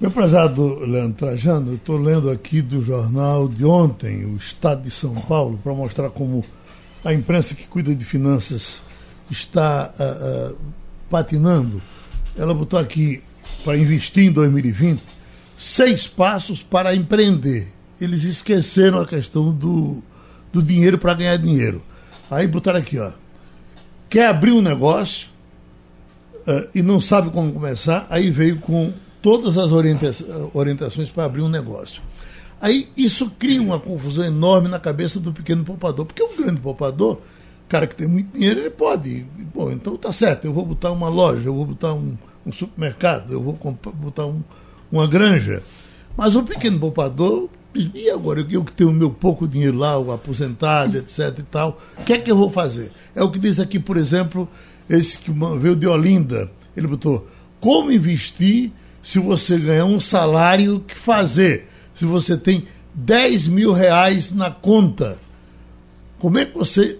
[0.00, 4.90] Meu prezado Leandro Trajano, eu estou lendo aqui do jornal de ontem, o Estado de
[4.90, 6.44] São Paulo, para mostrar como
[7.04, 8.82] a imprensa que cuida de finanças
[9.28, 10.58] está uh, uh,
[11.10, 11.82] patinando.
[12.36, 13.22] Ela botou aqui,
[13.64, 15.02] para investir em 2020,
[15.56, 20.02] seis passos para empreender eles esqueceram a questão do,
[20.52, 21.82] do dinheiro para ganhar dinheiro.
[22.30, 23.12] Aí botaram aqui, ó.
[24.08, 25.28] Quer abrir um negócio
[26.46, 30.10] uh, e não sabe como começar, aí veio com todas as orienta
[30.54, 32.02] orientações para abrir um negócio.
[32.60, 37.20] Aí isso cria uma confusão enorme na cabeça do pequeno poupador, porque um grande poupador,
[37.68, 39.24] cara que tem muito dinheiro, ele pode.
[39.54, 43.32] Bom, então tá certo, eu vou botar uma loja, eu vou botar um, um supermercado,
[43.32, 43.58] eu vou
[43.94, 44.42] botar um,
[44.90, 45.62] uma granja.
[46.16, 47.48] Mas o pequeno poupador
[47.94, 52.04] e agora, eu que tenho meu pouco dinheiro lá, o aposentado, etc e tal, o
[52.04, 52.90] que é que eu vou fazer?
[53.14, 54.48] É o que diz aqui, por exemplo,
[54.88, 56.50] esse que veio de Olinda.
[56.76, 57.28] Ele botou:
[57.60, 61.68] como investir se você ganhar um salário, que fazer?
[61.94, 65.18] Se você tem 10 mil reais na conta,
[66.18, 66.98] como é que você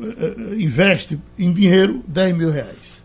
[0.00, 2.96] eh, eh, investe em dinheiro 10 mil reais?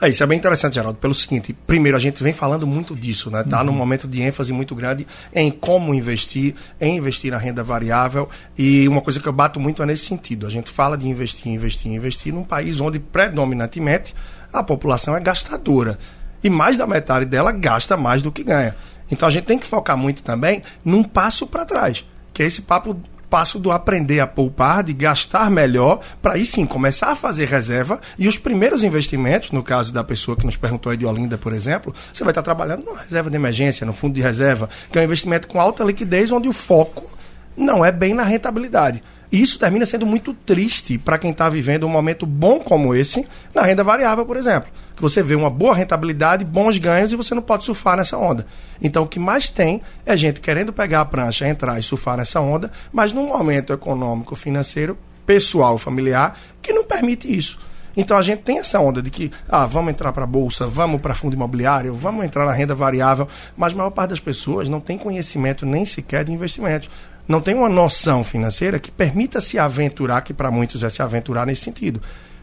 [0.00, 3.30] É, isso é bem interessante, Geraldo, pelo seguinte: primeiro, a gente vem falando muito disso,
[3.30, 3.42] né?
[3.42, 3.66] Está uhum.
[3.66, 8.28] num momento de ênfase muito grande em como investir, em investir na renda variável.
[8.56, 10.46] E uma coisa que eu bato muito é nesse sentido.
[10.46, 14.14] A gente fala de investir, investir, investir num país onde predominantemente
[14.50, 15.98] a população é gastadora.
[16.42, 18.74] E mais da metade dela gasta mais do que ganha.
[19.10, 22.62] Então a gente tem que focar muito também num passo para trás, que é esse
[22.62, 22.96] papo
[23.30, 28.00] passo do aprender a poupar, de gastar melhor, para aí sim começar a fazer reserva
[28.18, 31.52] e os primeiros investimentos, no caso da pessoa que nos perguntou aí de Olinda, por
[31.52, 35.02] exemplo, você vai estar trabalhando numa reserva de emergência, no fundo de reserva, que é
[35.02, 37.08] um investimento com alta liquidez, onde o foco
[37.56, 39.02] não é bem na rentabilidade.
[39.30, 43.26] E isso termina sendo muito triste para quem está vivendo um momento bom como esse
[43.54, 47.34] na renda variável, por exemplo que você vê uma boa rentabilidade, bons ganhos e você
[47.34, 48.46] não pode surfar nessa onda.
[48.82, 52.38] Então o que mais tem é gente querendo pegar a prancha, entrar e surfar nessa
[52.38, 57.58] onda, mas num momento econômico, financeiro, pessoal, familiar, que não permite isso.
[57.96, 61.00] Então a gente tem essa onda de que, ah, vamos entrar para a bolsa, vamos
[61.00, 64.80] para fundo imobiliário, vamos entrar na renda variável, mas a maior parte das pessoas não
[64.80, 66.90] tem conhecimento nem sequer de investimentos.
[67.30, 71.46] Não tem uma noção financeira que permita se aventurar, que para muitos é se aventurar
[71.46, 72.02] nesse sentido.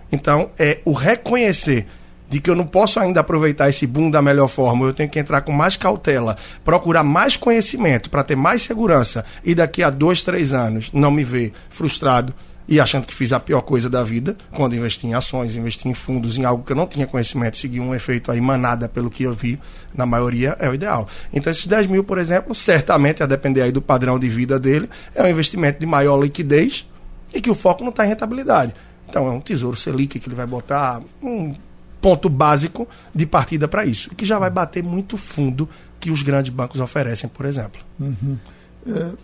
[0.10, 1.86] Então, é o reconhecer
[2.30, 5.20] de que eu não posso ainda aproveitar esse boom da melhor forma, eu tenho que
[5.20, 10.24] entrar com mais cautela, procurar mais conhecimento para ter mais segurança e daqui a dois,
[10.24, 12.34] três anos não me ver frustrado,
[12.68, 15.94] e achando que fiz a pior coisa da vida, quando investi em ações, investi em
[15.94, 19.24] fundos, em algo que eu não tinha conhecimento, seguir um efeito aí manada pelo que
[19.24, 19.60] eu vi,
[19.96, 21.08] na maioria é o ideal.
[21.32, 24.90] Então esses 10 mil, por exemplo, certamente, a depender aí do padrão de vida dele,
[25.16, 26.86] é um investimento de maior liquidez
[27.34, 28.74] e que o foco não está em rentabilidade.
[29.10, 31.56] Então é um tesouro Selic que ele vai botar um
[32.02, 36.52] ponto básico de partida para isso, que já vai bater muito fundo que os grandes
[36.52, 37.82] bancos oferecem, por exemplo.
[38.00, 38.38] Uhum.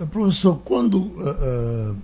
[0.01, 1.95] É, professor, quando uh, uh,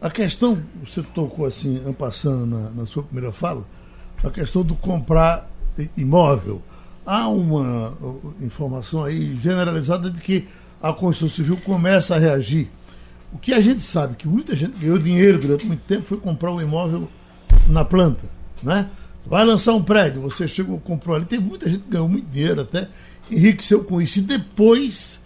[0.00, 3.66] a questão, você tocou assim, passando na, na sua primeira fala,
[4.22, 5.50] a questão do comprar
[5.96, 6.62] imóvel.
[7.04, 7.92] Há uma
[8.40, 10.46] informação aí generalizada de que
[10.80, 12.70] a Constituição Civil começa a reagir.
[13.32, 16.52] O que a gente sabe que muita gente ganhou dinheiro durante muito tempo foi comprar
[16.52, 17.08] um imóvel
[17.68, 18.28] na planta,
[18.62, 18.88] né?
[19.26, 22.62] Vai lançar um prédio, você chegou, comprou ali, tem muita gente que ganhou muito dinheiro
[22.62, 22.88] até,
[23.30, 24.20] enriqueceu com isso.
[24.20, 25.20] E depois,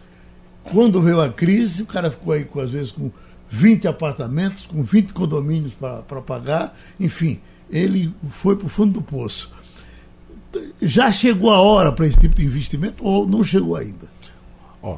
[0.64, 3.10] quando veio a crise, o cara ficou aí, com, às vezes, com
[3.54, 7.38] 20 apartamentos, com 20 condomínios para pagar, enfim,
[7.70, 9.52] ele foi para o fundo do poço.
[10.80, 14.10] Já chegou a hora para esse tipo de investimento ou não chegou ainda?
[14.82, 14.96] Ó,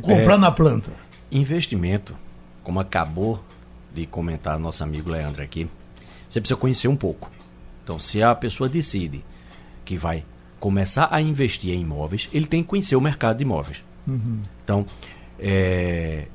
[0.00, 0.90] Comprar é, na planta.
[1.30, 2.16] Investimento,
[2.64, 3.42] como acabou
[3.94, 5.70] de comentar nosso amigo Leandro aqui,
[6.28, 7.30] você precisa conhecer um pouco.
[7.84, 9.24] Então, se a pessoa decide
[9.84, 10.24] que vai
[10.58, 13.84] começar a investir em imóveis, ele tem que conhecer o mercado de imóveis.
[14.08, 14.40] Uhum.
[14.64, 14.86] Então,
[15.38, 16.26] é,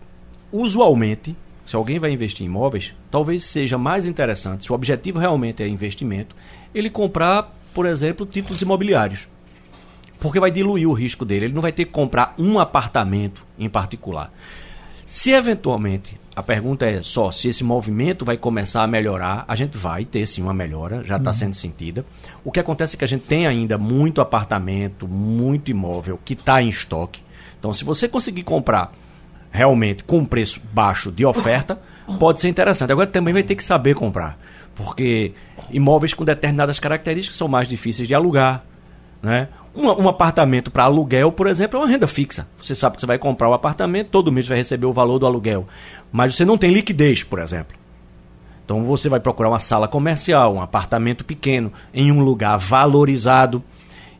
[0.50, 1.36] usualmente,
[1.68, 5.68] se alguém vai investir em imóveis, talvez seja mais interessante, se o objetivo realmente é
[5.68, 6.34] investimento,
[6.74, 9.28] ele comprar, por exemplo, títulos imobiliários.
[10.18, 11.46] Porque vai diluir o risco dele.
[11.46, 14.32] Ele não vai ter que comprar um apartamento em particular.
[15.06, 19.78] Se eventualmente, a pergunta é só se esse movimento vai começar a melhorar, a gente
[19.78, 21.36] vai ter sim uma melhora, já está uhum.
[21.36, 22.06] sendo sentida.
[22.46, 26.64] O que acontece é que a gente tem ainda muito apartamento, muito imóvel que está
[26.64, 27.22] em estoque.
[27.60, 28.94] Então, se você conseguir comprar
[29.52, 31.80] realmente com preço baixo de oferta,
[32.20, 32.92] pode ser interessante.
[32.92, 34.38] Agora também vai ter que saber comprar,
[34.76, 35.34] porque
[35.72, 38.64] imóveis com determinadas características são mais difíceis de alugar.
[39.22, 39.48] Né?
[39.76, 42.48] Um, um apartamento para aluguel, por exemplo, é uma renda fixa.
[42.62, 45.20] Você sabe que você vai comprar o um apartamento, todo mês vai receber o valor
[45.20, 45.68] do aluguel.
[46.12, 47.78] Mas você não tem liquidez, por exemplo.
[48.66, 53.64] Então você vai procurar uma sala comercial, um apartamento pequeno, em um lugar valorizado,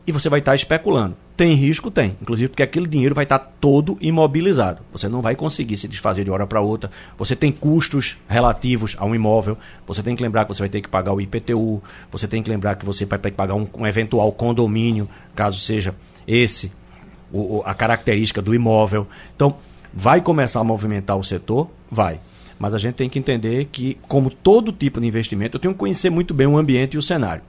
[0.06, 1.16] e você vai estar especulando.
[1.38, 1.88] Tem risco?
[1.88, 2.16] Tem.
[2.20, 4.80] Inclusive porque aquele dinheiro vai estar todo imobilizado.
[4.90, 6.90] Você não vai conseguir se desfazer de hora para outra.
[7.16, 9.56] Você tem custos relativos a um imóvel.
[9.86, 11.80] Você tem que lembrar que você vai ter que pagar o IPTU.
[12.10, 15.60] Você tem que lembrar que você vai ter que pagar um, um eventual condomínio, caso
[15.60, 15.94] seja
[16.26, 16.72] esse
[17.32, 19.06] o, a característica do imóvel.
[19.36, 19.58] Então,
[19.94, 21.70] vai começar a movimentar o setor?
[21.88, 22.18] Vai.
[22.58, 25.78] Mas a gente tem que entender que, como todo tipo de investimento, eu tenho que
[25.78, 27.44] conhecer muito bem o ambiente e o cenário.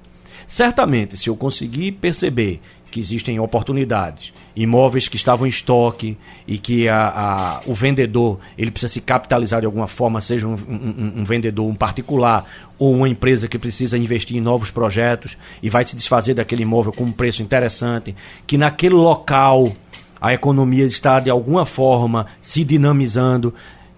[0.50, 6.88] Certamente, se eu conseguir perceber que existem oportunidades, imóveis que estavam em estoque e que
[6.88, 11.24] a, a, o vendedor ele precisa se capitalizar de alguma forma, seja um, um, um,
[11.24, 12.46] vendedor um particular
[12.78, 16.92] ou uma empresa que precisa investir em novos projetos e vai se desfazer daquele imóvel
[16.92, 19.72] com um preço interessante, que naquele local
[20.20, 23.54] a economia está de alguma forma se dinamizando.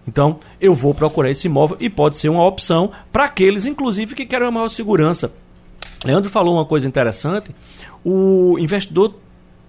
[0.08, 4.26] Então, eu vou procurar esse imóvel e pode ser uma opção para aqueles, inclusive, que
[4.26, 5.32] querem uma maior segurança.
[6.04, 7.54] Leandro falou uma coisa interessante
[8.04, 9.16] o investidor,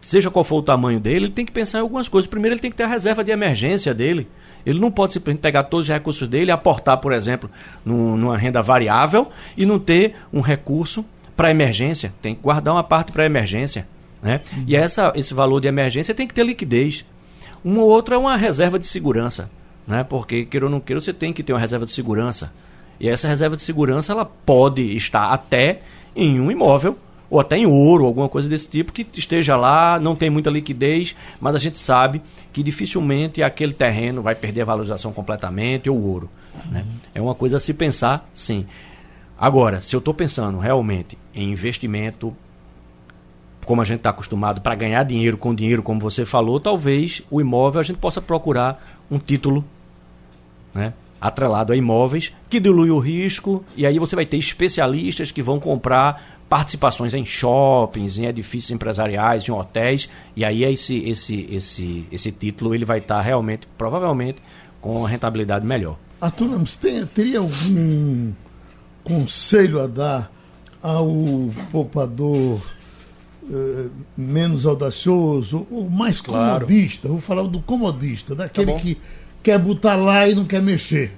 [0.01, 2.29] seja qual for o tamanho dele, ele tem que pensar em algumas coisas.
[2.29, 4.27] Primeiro, ele tem que ter a reserva de emergência dele.
[4.64, 7.51] Ele não pode simplesmente pegar todos os recursos dele aportar, por exemplo,
[7.85, 11.05] no, numa renda variável e não ter um recurso
[11.37, 12.12] para emergência.
[12.23, 13.87] Tem que guardar uma parte para emergência.
[14.23, 14.40] Né?
[14.53, 14.64] Uhum.
[14.66, 17.05] E essa, esse valor de emergência tem que ter liquidez.
[17.64, 19.51] Uma ou outra é uma reserva de segurança.
[19.87, 20.05] Né?
[20.05, 22.53] Porque, queira ou não queira, você tem que ter uma reserva de segurança.
[23.01, 25.81] E essa reserva de segurança ela pode estar até
[26.14, 26.97] em um imóvel
[27.33, 31.16] ou até em ouro, alguma coisa desse tipo, que esteja lá, não tem muita liquidez,
[31.40, 32.21] mas a gente sabe
[32.53, 36.29] que dificilmente aquele terreno vai perder a valorização completamente, ou ouro.
[36.71, 36.85] Né?
[37.14, 38.66] É uma coisa a se pensar, sim.
[39.38, 42.37] Agora, se eu estou pensando realmente em investimento,
[43.64, 47.40] como a gente está acostumado, para ganhar dinheiro com dinheiro, como você falou, talvez o
[47.40, 49.64] imóvel a gente possa procurar um título
[50.75, 55.40] né, atrelado a imóveis que dilui o risco, e aí você vai ter especialistas que
[55.40, 62.04] vão comprar participações em shoppings, em edifícios empresariais, em hotéis, e aí esse, esse, esse,
[62.11, 64.42] esse título ele vai estar realmente, provavelmente,
[64.80, 65.96] com uma rentabilidade melhor.
[66.20, 68.32] Arthur Ramos, tem, teria algum
[69.04, 70.30] conselho a dar
[70.82, 71.08] ao
[71.70, 72.61] poupador
[73.48, 76.66] eh, menos audacioso, ou mais claro.
[76.66, 77.08] comodista?
[77.08, 78.98] Vou falar do comodista, daquele tá que
[79.42, 81.12] quer botar lá e não quer mexer.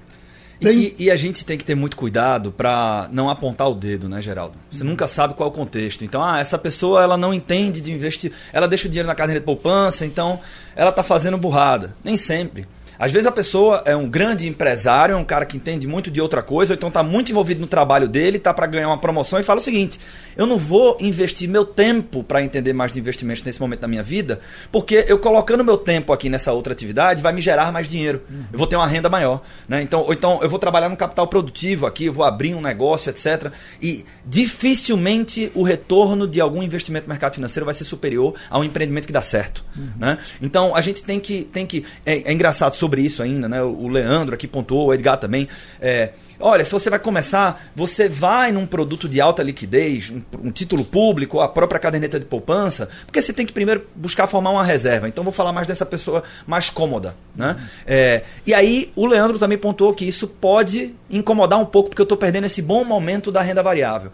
[0.61, 4.23] E, e, a gente tem que ter muito cuidado para não apontar o dedo, né,
[4.23, 4.55] Geraldo?
[4.71, 4.91] Você uhum.
[4.91, 6.05] nunca sabe qual é o contexto.
[6.05, 9.41] Então, ah, essa pessoa ela não entende de investir, ela deixa o dinheiro na caderneta
[9.41, 10.41] de poupança, então
[10.75, 11.95] ela está fazendo burrada.
[12.03, 12.67] Nem sempre.
[12.99, 16.21] Às vezes a pessoa é um grande empresário, é um cara que entende muito de
[16.21, 19.39] outra coisa, ou então está muito envolvido no trabalho dele, está para ganhar uma promoção
[19.39, 19.99] e fala o seguinte:
[20.37, 24.03] eu não vou investir meu tempo para entender mais de investimentos nesse momento da minha
[24.03, 28.23] vida, porque eu colocando meu tempo aqui nessa outra atividade vai me gerar mais dinheiro.
[28.29, 28.45] Uhum.
[28.53, 29.43] Eu vou ter uma renda maior.
[29.69, 29.83] Né?
[29.83, 33.11] Então, ou então eu vou trabalhar no capital produtivo aqui, eu vou abrir um negócio,
[33.11, 33.53] etc.
[33.81, 38.65] E dificilmente o retorno de algum investimento no mercado financeiro vai ser superior a um
[38.65, 39.65] empreendimento que dá certo.
[39.77, 39.89] Uhum.
[39.97, 40.19] Né?
[40.41, 41.45] Então a gente tem que.
[41.45, 43.63] Tem que é, é engraçado sobre isso ainda, né?
[43.63, 45.49] O Leandro aqui pontuou, o Edgar também.
[45.81, 50.51] É, olha, se você vai começar, você vai num produto de alta liquidez, um, um,
[50.51, 54.63] título público, a própria caderneta de poupança, porque você tem que primeiro buscar formar uma
[54.63, 55.09] reserva.
[55.09, 57.17] Então vou falar mais dessa pessoa mais cômoda.
[57.35, 57.57] Né?
[57.87, 62.05] É, e aí o Leandro também pontuou que isso pode incomodar um pouco, porque eu
[62.05, 64.13] estou perdendo esse bom momento da renda variável.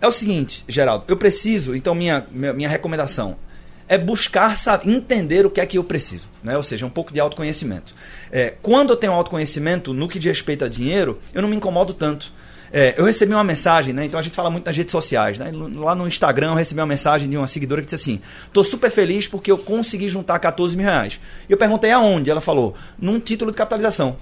[0.00, 3.36] É o seguinte, Geraldo, eu preciso, então minha, minha, minha recomendação
[3.88, 6.56] é buscar saber, entender o que é que eu preciso, né?
[6.56, 7.94] ou seja, um pouco de autoconhecimento.
[8.30, 11.94] É, quando eu tenho autoconhecimento no que diz respeito a dinheiro, eu não me incomodo
[11.94, 12.32] tanto.
[12.70, 14.04] É, eu recebi uma mensagem, né?
[14.04, 15.50] Então a gente fala muito nas redes sociais, né?
[15.74, 18.20] Lá no Instagram eu recebi uma mensagem de uma seguidora que disse assim:
[18.52, 21.18] tô super feliz porque eu consegui juntar 14 mil reais.
[21.48, 22.30] E eu perguntei aonde?
[22.30, 24.18] Ela falou: num título de capitalização.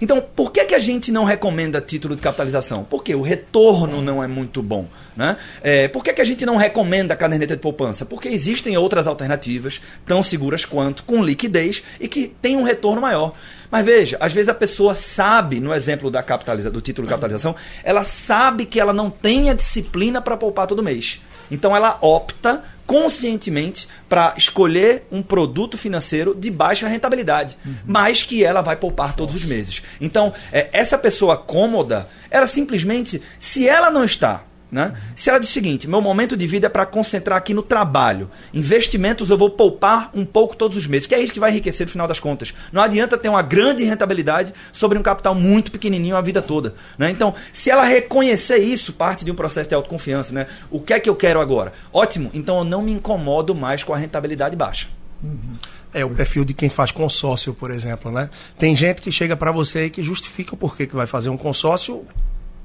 [0.00, 2.84] Então, por que, que a gente não recomenda título de capitalização?
[2.84, 4.86] Porque o retorno não é muito bom.
[5.14, 5.36] Né?
[5.62, 8.06] É, por que, que a gente não recomenda a caderneta de poupança?
[8.06, 13.34] Porque existem outras alternativas, tão seguras quanto, com liquidez e que têm um retorno maior.
[13.70, 17.54] Mas veja, às vezes a pessoa sabe, no exemplo da capitaliza, do título de capitalização,
[17.84, 21.20] ela sabe que ela não tem a disciplina para poupar todo mês.
[21.50, 27.72] Então ela opta conscientemente para escolher um produto financeiro de baixa rentabilidade, uhum.
[27.86, 29.80] mas que ela vai poupar todos os meses.
[30.00, 34.94] Então, é, essa pessoa cômoda, ela simplesmente, se ela não está né?
[35.16, 38.30] Se ela diz o seguinte: meu momento de vida é para concentrar aqui no trabalho.
[38.54, 41.86] Investimentos eu vou poupar um pouco todos os meses, que é isso que vai enriquecer
[41.86, 42.54] no final das contas.
[42.72, 46.74] Não adianta ter uma grande rentabilidade sobre um capital muito pequenininho a vida toda.
[46.96, 47.10] Né?
[47.10, 50.32] Então, se ela reconhecer isso, parte de um processo de autoconfiança.
[50.32, 50.46] Né?
[50.70, 51.72] O que é que eu quero agora?
[51.92, 54.88] Ótimo, então eu não me incomodo mais com a rentabilidade baixa.
[55.22, 55.56] Uhum.
[55.92, 58.30] É o perfil de quem faz consórcio, por exemplo, né?
[58.56, 61.36] Tem gente que chega para você e que justifica o porquê que vai fazer um
[61.36, 62.06] consórcio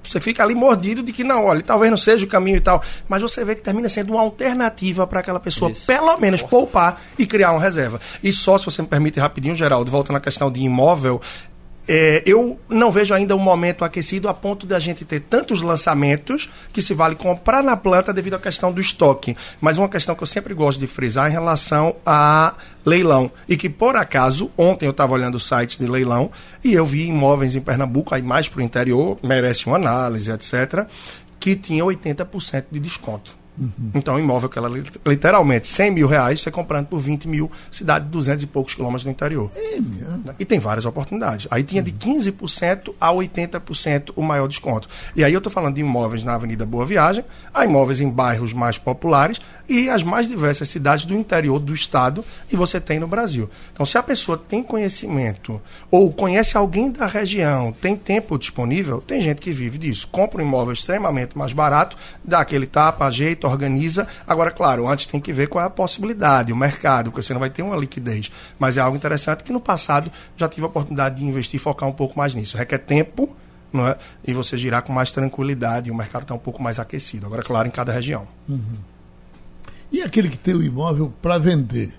[0.09, 2.81] você fica ali mordido de que não, olha, talvez não seja o caminho e tal.
[3.07, 5.85] Mas você vê que termina sendo uma alternativa para aquela pessoa, Isso.
[5.85, 6.51] pelo menos, Nossa.
[6.51, 7.99] poupar e criar uma reserva.
[8.23, 11.21] E só, se você me permite rapidinho, Geraldo, voltando à questão de imóvel,
[11.87, 16.49] é, eu não vejo ainda um momento aquecido a ponto da gente ter tantos lançamentos
[16.73, 19.37] que se vale comprar na planta devido à questão do estoque.
[19.61, 23.31] Mas uma questão que eu sempre gosto de frisar em relação a leilão.
[23.47, 26.31] E que, por acaso, ontem eu estava olhando o site de leilão
[26.63, 30.87] e eu vi imóveis em Pernambuco, aí mais para o interior, merece uma análise, etc.,
[31.39, 33.44] que tinha 80% de desconto.
[33.57, 33.91] Uhum.
[33.93, 34.69] Então, imóvel que ela
[35.05, 39.03] literalmente 100 mil reais, você comprando por 20 mil, cidade de 200 e poucos quilômetros
[39.03, 39.49] do interior.
[39.55, 39.79] É?
[40.39, 41.47] E tem várias oportunidades.
[41.49, 44.89] Aí tinha de 15% a 80% o maior desconto.
[45.15, 48.53] E aí eu estou falando de imóveis na Avenida Boa Viagem, há imóveis em bairros
[48.53, 53.07] mais populares e as mais diversas cidades do interior do estado e você tem no
[53.07, 53.49] Brasil.
[53.73, 59.21] Então, se a pessoa tem conhecimento ou conhece alguém da região, tem tempo disponível, tem
[59.21, 60.07] gente que vive disso.
[60.11, 64.07] Compra um imóvel extremamente mais barato, dá aquele tapa, ajeita, organiza.
[64.27, 67.39] Agora, claro, antes tem que ver qual é a possibilidade, o mercado, porque você não
[67.39, 68.31] vai ter uma liquidez.
[68.59, 71.87] Mas é algo interessante que no passado já tive a oportunidade de investir e focar
[71.87, 72.57] um pouco mais nisso.
[72.57, 73.35] Requer tempo,
[73.71, 73.97] não é?
[74.25, 77.25] E você girar com mais tranquilidade e o mercado está um pouco mais aquecido.
[77.25, 78.27] Agora, claro, em cada região.
[78.47, 78.77] Uhum.
[79.91, 81.93] E aquele que tem o imóvel para vender?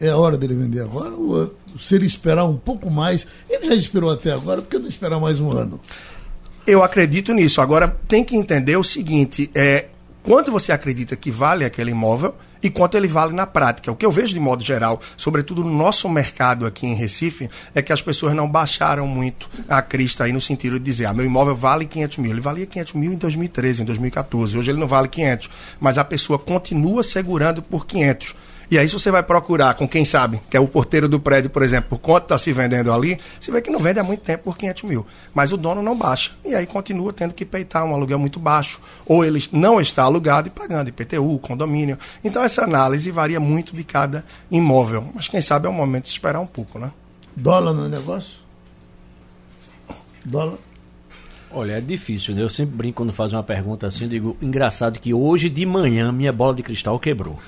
[0.00, 1.14] É a hora dele vender agora?
[1.14, 3.26] Ou se ele esperar um pouco mais?
[3.48, 5.80] Ele já esperou até agora, por que não esperar mais um ano?
[6.66, 7.60] Eu acredito nisso.
[7.60, 9.86] Agora, tem que entender o seguinte: é,
[10.24, 13.92] quanto você acredita que vale aquele imóvel e quanto ele vale na prática.
[13.92, 17.82] O que eu vejo de modo geral, sobretudo no nosso mercado aqui em Recife, é
[17.82, 21.26] que as pessoas não baixaram muito a crista aí no sentido de dizer, ah, meu
[21.26, 22.30] imóvel vale 500 mil.
[22.30, 24.56] Ele valia 500 mil em 2013, em 2014.
[24.56, 28.34] Hoje ele não vale 500, mas a pessoa continua segurando por 500
[28.70, 31.50] e aí, se você vai procurar com quem sabe, que é o porteiro do prédio,
[31.50, 34.20] por exemplo, por quanto está se vendendo ali, você vê que não vende há muito
[34.20, 35.06] tempo por 500 mil.
[35.32, 36.32] Mas o dono não baixa.
[36.44, 38.80] E aí continua tendo que peitar um aluguel muito baixo.
[39.06, 41.98] Ou ele não está alugado e pagando IPTU, condomínio.
[42.22, 45.08] Então, essa análise varia muito de cada imóvel.
[45.14, 46.90] Mas quem sabe é o momento de esperar um pouco, né?
[47.36, 48.36] Dólar no negócio?
[50.24, 50.58] Dólar?
[51.54, 52.42] Olha, é difícil, né?
[52.42, 56.32] Eu sempre brinco quando faz uma pergunta assim, digo, engraçado que hoje de manhã minha
[56.32, 57.38] bola de cristal quebrou.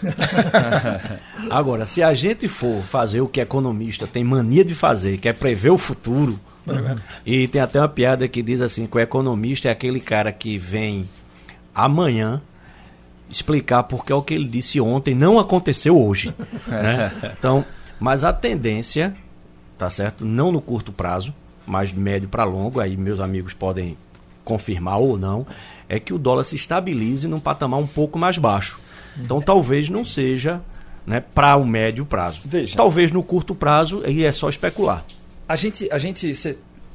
[1.51, 5.33] Agora, se a gente for fazer o que economista tem mania de fazer, que é
[5.33, 6.39] prever o futuro,
[7.25, 10.57] e tem até uma piada que diz assim, que o economista é aquele cara que
[10.57, 11.09] vem
[11.75, 12.41] amanhã
[13.29, 16.33] explicar porque o que ele disse ontem não aconteceu hoje.
[16.67, 17.13] né?
[17.39, 17.65] Então,
[17.99, 19.15] mas a tendência
[19.77, 20.25] tá certo?
[20.25, 21.35] Não no curto prazo,
[21.67, 23.97] mas médio para longo, aí meus amigos podem
[24.45, 25.47] confirmar ou não,
[25.89, 28.79] é que o dólar se estabilize num patamar um pouco mais baixo.
[29.19, 30.61] Então talvez não seja
[31.07, 32.41] né, para o médio prazo.
[32.45, 32.77] Veja.
[32.77, 35.05] Talvez no curto prazo aí é só especular.
[35.49, 36.35] A gente, a gente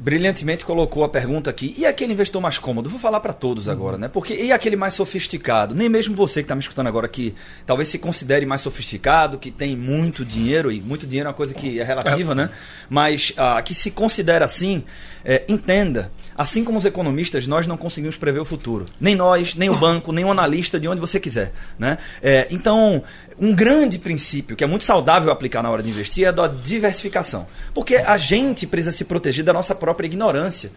[0.01, 1.75] brilhantemente colocou a pergunta aqui.
[1.77, 2.89] E aquele investidor mais cômodo?
[2.89, 4.07] Vou falar para todos agora, né?
[4.07, 5.75] Porque e aquele mais sofisticado?
[5.75, 7.35] Nem mesmo você que está me escutando agora que
[7.65, 11.53] talvez se considere mais sofisticado, que tem muito dinheiro e muito dinheiro é uma coisa
[11.53, 12.49] que é relativa, né?
[12.89, 14.83] Mas ah, que se considera assim,
[15.23, 16.11] é, entenda.
[16.35, 18.87] Assim como os economistas, nós não conseguimos prever o futuro.
[18.99, 21.51] Nem nós, nem o banco, nem o analista, de onde você quiser.
[21.77, 21.99] Né?
[22.21, 23.03] É, então,
[23.39, 26.47] um grande princípio que é muito saudável aplicar na hora de investir é a da
[26.47, 27.47] diversificação.
[27.73, 30.71] Porque a gente precisa se proteger da nossa própria ignorância.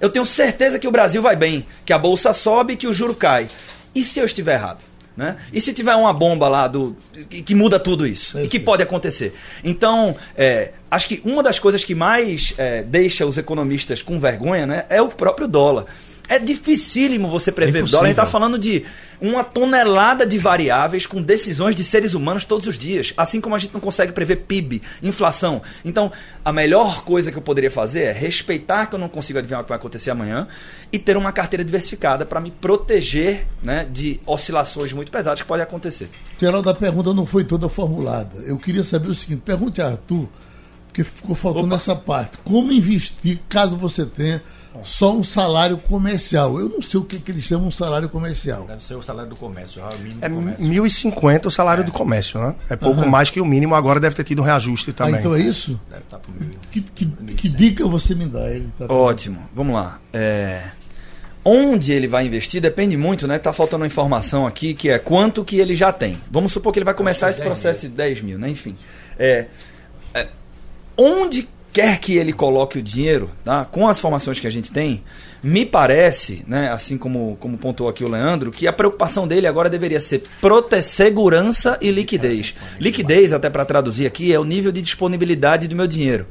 [0.00, 3.14] Eu tenho certeza que o Brasil vai bem, que a bolsa sobe que o juro
[3.14, 3.48] cai.
[3.94, 4.78] E se eu estiver errado?
[5.16, 5.36] Né?
[5.52, 6.96] E se tiver uma bomba lá do
[7.28, 8.38] que, que muda tudo isso?
[8.38, 9.34] É e que pode acontecer?
[9.62, 14.66] Então, é, acho que uma das coisas que mais é, deixa os economistas com vergonha
[14.66, 15.84] né, é o próprio dólar.
[16.30, 18.04] É dificílimo você prever é o dólar.
[18.04, 18.84] A gente está falando de
[19.20, 23.12] uma tonelada de variáveis com decisões de seres humanos todos os dias.
[23.16, 25.60] Assim como a gente não consegue prever PIB, inflação.
[25.84, 26.12] Então,
[26.44, 29.64] a melhor coisa que eu poderia fazer é respeitar que eu não consigo adivinhar o
[29.64, 30.46] que vai acontecer amanhã
[30.92, 35.64] e ter uma carteira diversificada para me proteger né, de oscilações muito pesadas que podem
[35.64, 36.08] acontecer.
[36.38, 38.38] Geraldo, a pergunta não foi toda formulada.
[38.46, 40.28] Eu queria saber o seguinte: pergunte a Arthur,
[40.86, 41.74] porque ficou faltando Opa.
[41.74, 42.38] essa parte.
[42.44, 44.40] Como investir caso você tenha
[44.84, 46.58] só um salário comercial.
[46.58, 48.64] Eu não sei o que, que eles chamam um salário comercial.
[48.66, 51.84] Deve ser o salário do comércio, o mínimo é 1.050 o salário é.
[51.84, 52.54] do comércio, né?
[52.68, 53.08] É pouco uhum.
[53.08, 55.16] mais que o mínimo, agora deve ter tido um reajuste também.
[55.16, 55.80] Ah, então é isso?
[55.88, 58.48] Deve estar tá por que, que, que dica você me dá?
[58.48, 59.98] Ele tá Ótimo, vamos lá.
[60.12, 60.70] É...
[61.44, 63.38] Onde ele vai investir depende muito, né?
[63.38, 66.20] Tá faltando uma informação aqui que é quanto que ele já tem.
[66.30, 67.90] Vamos supor que ele vai começar esse processo mil.
[67.90, 68.50] de 10 mil, né?
[68.50, 68.76] Enfim.
[69.18, 69.46] É,
[70.12, 70.28] é,
[70.96, 73.64] onde quer que ele coloque o dinheiro, tá?
[73.64, 75.02] com as formações que a gente tem,
[75.42, 79.70] me parece, né, assim como, como pontuou aqui o Leandro, que a preocupação dele agora
[79.70, 82.54] deveria ser prote segurança e liquidez.
[82.78, 86.26] Liquidez, até para traduzir aqui, é o nível de disponibilidade do meu dinheiro.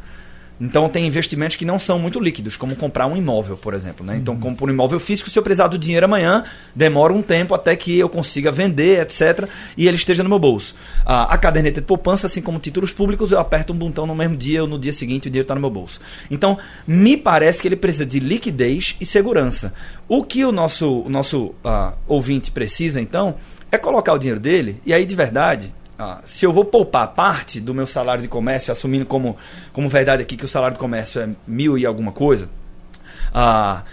[0.60, 4.06] Então tem investimentos que não são muito líquidos, como comprar um imóvel, por exemplo.
[4.06, 4.18] Né?
[4.18, 4.40] Então, uhum.
[4.40, 6.44] compro um imóvel físico, se eu precisar do dinheiro amanhã,
[6.76, 9.48] demora um tempo até que eu consiga vender, etc.
[9.78, 10.76] E ele esteja no meu bolso.
[11.06, 14.62] a caderneta de poupança, assim como títulos públicos, eu aperto um botão no mesmo dia
[14.62, 16.02] ou no dia seguinte o dinheiro está no meu bolso.
[16.30, 19.74] Então, me parece que ele precisa de liquidez e segurança.
[20.08, 23.36] O que o nosso, o nosso uh, ouvinte precisa, então,
[23.72, 27.60] é colocar o dinheiro dele, e aí de verdade, ah, se eu vou poupar parte
[27.60, 29.36] do meu salário de comércio, assumindo como,
[29.74, 32.50] como verdade aqui que o salário de comércio é mil e alguma coisa,
[33.34, 33.84] ah,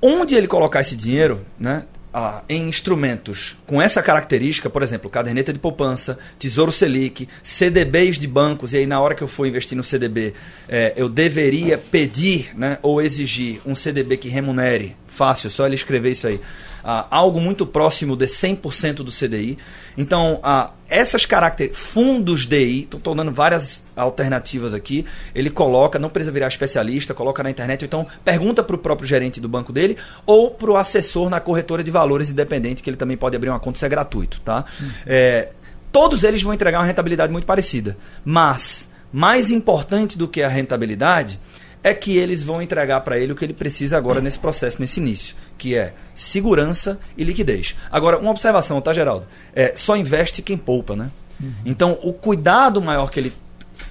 [0.00, 1.84] onde ele colocar esse dinheiro, né?
[2.12, 8.26] Ah, em instrumentos com essa característica, por exemplo, caderneta de poupança, Tesouro Selic, CDBs de
[8.26, 10.34] bancos, e aí na hora que eu for investir no CDB,
[10.68, 16.12] é, eu deveria pedir né, ou exigir um CDB que remunere, fácil, só ele escrever
[16.12, 16.40] isso aí,
[16.82, 19.58] ah, algo muito próximo de 100% do CDI.
[19.98, 25.04] Então, ah, essas características, fundos DI, estou dando várias alternativas aqui,
[25.34, 29.42] ele coloca, não precisa virar especialista, coloca na internet, então pergunta para o próprio gerente
[29.42, 33.18] do banco dele ou para o assessor na corretora de valores independente, que ele também
[33.18, 34.40] pode abrir uma conta, isso é gratuito.
[34.40, 34.64] Tá?
[34.80, 34.90] Hum.
[35.06, 35.50] É,
[35.92, 37.94] todos eles vão entregar uma rentabilidade muito parecida,
[38.24, 41.38] mas mais importante do que a rentabilidade
[41.82, 45.00] é que eles vão entregar para ele o que ele precisa agora nesse processo, nesse
[45.00, 47.74] início, que é segurança e liquidez.
[47.90, 49.26] Agora, uma observação, tá, Geraldo?
[49.54, 51.10] É, só investe quem poupa, né?
[51.40, 51.52] Uhum.
[51.64, 53.32] Então, o cuidado maior que ele,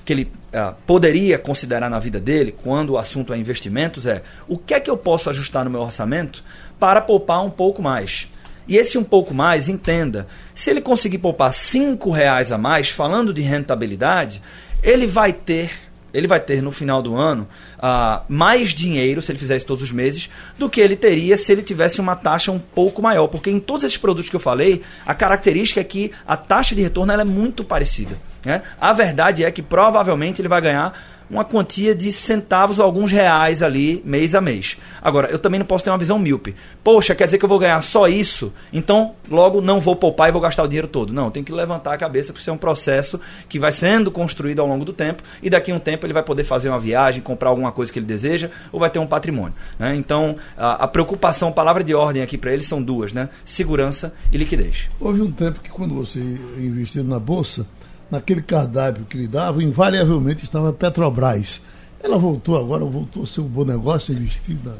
[0.05, 4.57] que ele uh, poderia considerar na vida dele, quando o assunto é investimentos, é o
[4.57, 6.43] que é que eu posso ajustar no meu orçamento
[6.79, 8.27] para poupar um pouco mais.
[8.67, 13.33] E esse um pouco mais, entenda, se ele conseguir poupar cinco reais a mais, falando
[13.33, 14.43] de rentabilidade,
[14.83, 17.47] ele vai ter ele vai ter no final do ano
[17.77, 21.51] uh, mais dinheiro, se ele fizer isso todos os meses, do que ele teria se
[21.51, 23.27] ele tivesse uma taxa um pouco maior.
[23.27, 26.81] Porque em todos esses produtos que eu falei, a característica é que a taxa de
[26.81, 28.17] retorno é muito parecida.
[28.43, 28.61] Né?
[28.79, 33.61] A verdade é que provavelmente ele vai ganhar uma quantia de centavos ou alguns reais
[33.61, 34.77] ali mês a mês.
[35.01, 36.55] Agora, eu também não posso ter uma visão míope.
[36.83, 38.51] Poxa, quer dizer que eu vou ganhar só isso?
[38.73, 41.13] Então, logo não vou poupar e vou gastar o dinheiro todo.
[41.13, 44.59] Não, tem que levantar a cabeça porque isso é um processo que vai sendo construído
[44.59, 47.21] ao longo do tempo e daqui a um tempo ele vai poder fazer uma viagem,
[47.21, 49.53] comprar alguma coisa que ele deseja ou vai ter um patrimônio.
[49.77, 49.95] Né?
[49.95, 53.29] Então, a, a preocupação, palavra de ordem aqui para ele são duas, né?
[53.45, 54.89] Segurança e liquidez.
[54.99, 56.19] Houve um tempo que quando você
[56.57, 57.67] investiu na Bolsa,
[58.09, 61.61] naquele cardápio que lhe dava, invariavelmente estava Petrobras.
[62.01, 64.73] Ela voltou agora, voltou a ser um bom negócio investir na,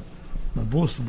[0.56, 1.02] na Bolsa,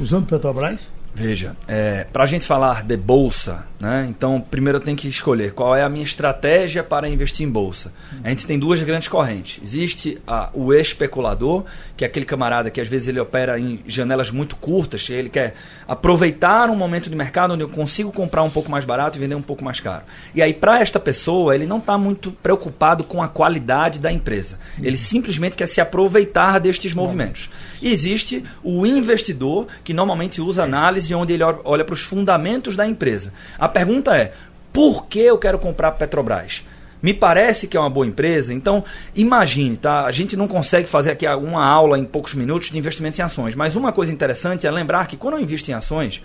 [0.00, 0.88] usando Petrobras?
[1.18, 5.52] Veja, é, para a gente falar de bolsa, né, então primeiro eu tenho que escolher
[5.52, 7.90] qual é a minha estratégia para investir em bolsa.
[8.22, 9.58] A gente tem duas grandes correntes.
[9.64, 11.64] Existe a, o especulador,
[11.96, 15.54] que é aquele camarada que às vezes ele opera em janelas muito curtas, ele quer
[15.88, 19.36] aproveitar um momento de mercado onde eu consigo comprar um pouco mais barato e vender
[19.36, 20.04] um pouco mais caro.
[20.34, 24.58] E aí, para esta pessoa, ele não está muito preocupado com a qualidade da empresa.
[24.82, 27.48] Ele simplesmente quer se aproveitar destes movimentos.
[27.82, 33.32] existe o investidor, que normalmente usa análise onde ele olha para os fundamentos da empresa.
[33.58, 34.32] A pergunta é:
[34.72, 36.64] por que eu quero comprar Petrobras?
[37.02, 38.82] Me parece que é uma boa empresa, então
[39.14, 40.06] imagine, tá?
[40.06, 43.54] A gente não consegue fazer aqui uma aula em poucos minutos de investimentos em ações,
[43.54, 46.22] mas uma coisa interessante é lembrar que quando eu invisto em ações,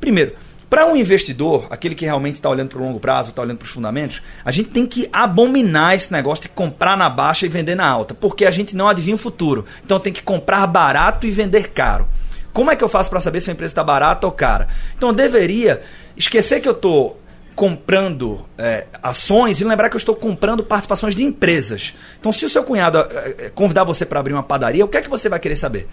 [0.00, 0.34] primeiro,
[0.72, 3.66] para um investidor, aquele que realmente está olhando para o longo prazo, está olhando para
[3.66, 7.74] os fundamentos, a gente tem que abominar esse negócio de comprar na baixa e vender
[7.74, 9.66] na alta, porque a gente não adivinha o futuro.
[9.84, 12.08] Então tem que comprar barato e vender caro.
[12.52, 14.68] Como é que eu faço para saber se a empresa está barata ou cara?
[14.96, 15.82] Então eu deveria
[16.16, 17.20] esquecer que eu estou
[17.54, 21.94] comprando é, ações e lembrar que eu estou comprando participações de empresas.
[22.18, 24.96] Então, se o seu cunhado é, é convidar você para abrir uma padaria, o que
[24.96, 25.88] é que você vai querer saber?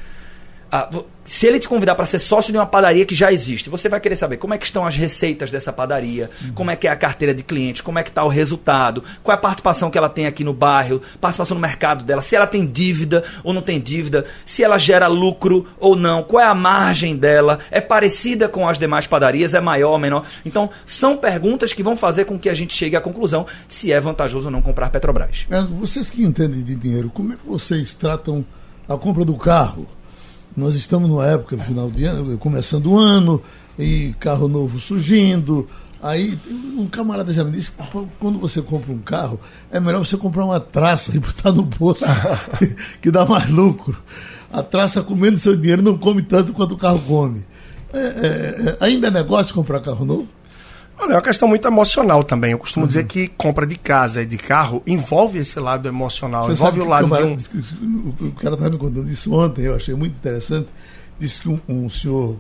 [0.72, 0.90] Ah,
[1.30, 4.00] se ele te convidar para ser sócio de uma padaria que já existe, você vai
[4.00, 6.54] querer saber como é que estão as receitas dessa padaria, uhum.
[6.54, 9.36] como é que é a carteira de clientes, como é que está o resultado, qual
[9.36, 12.48] é a participação que ela tem aqui no bairro, participação no mercado dela, se ela
[12.48, 16.56] tem dívida ou não tem dívida, se ela gera lucro ou não, qual é a
[16.56, 20.26] margem dela, é parecida com as demais padarias, é maior ou menor.
[20.44, 24.02] Então, são perguntas que vão fazer com que a gente chegue à conclusão se é
[24.02, 25.46] vantajoso ou não comprar Petrobras.
[25.52, 28.44] É, vocês que entendem de dinheiro, como é que vocês tratam
[28.88, 29.88] a compra do carro?
[30.56, 33.42] Nós estamos numa época, final de ano, começando o ano,
[33.78, 35.68] e carro novo surgindo.
[36.02, 36.40] Aí
[36.78, 37.84] um camarada já me disse que
[38.20, 39.40] quando você compra um carro,
[39.72, 42.06] é melhor você comprar uma traça e botar no bolso,
[43.02, 44.02] que dá mais lucro.
[44.52, 47.46] A traça comendo seu dinheiro não come tanto quanto o carro come.
[47.94, 50.28] É, é, é, ainda é negócio comprar carro novo?
[51.00, 52.52] Olha, é uma questão muito emocional também.
[52.52, 52.88] Eu costumo uhum.
[52.88, 56.86] dizer que compra de casa e de carro envolve esse lado emocional, Você envolve o
[56.86, 58.28] lado de um...
[58.28, 60.68] O cara estava me contando isso ontem, eu achei muito interessante.
[61.18, 62.32] Disse que um, um senhor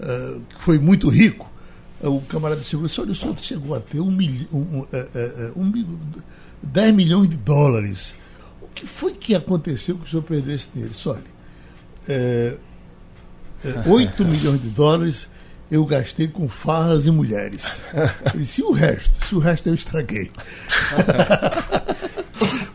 [0.00, 1.48] uh, que foi muito rico,
[2.02, 4.80] uh, o camarada chegou e disse, olha, o senhor chegou a ter um, milho, um,
[4.80, 4.88] uh,
[5.56, 5.72] um,
[6.62, 8.14] 10 milhões de dólares.
[8.60, 10.92] O que foi que aconteceu que o senhor perdeu esse dinheiro?
[10.92, 11.22] Disse, olha,
[12.08, 12.56] é,
[13.64, 15.28] é, 8 milhões de dólares
[15.70, 17.82] eu gastei com farras e mulheres.
[18.34, 19.24] Ele disse, e o resto?
[19.26, 20.30] Se o resto eu estraguei.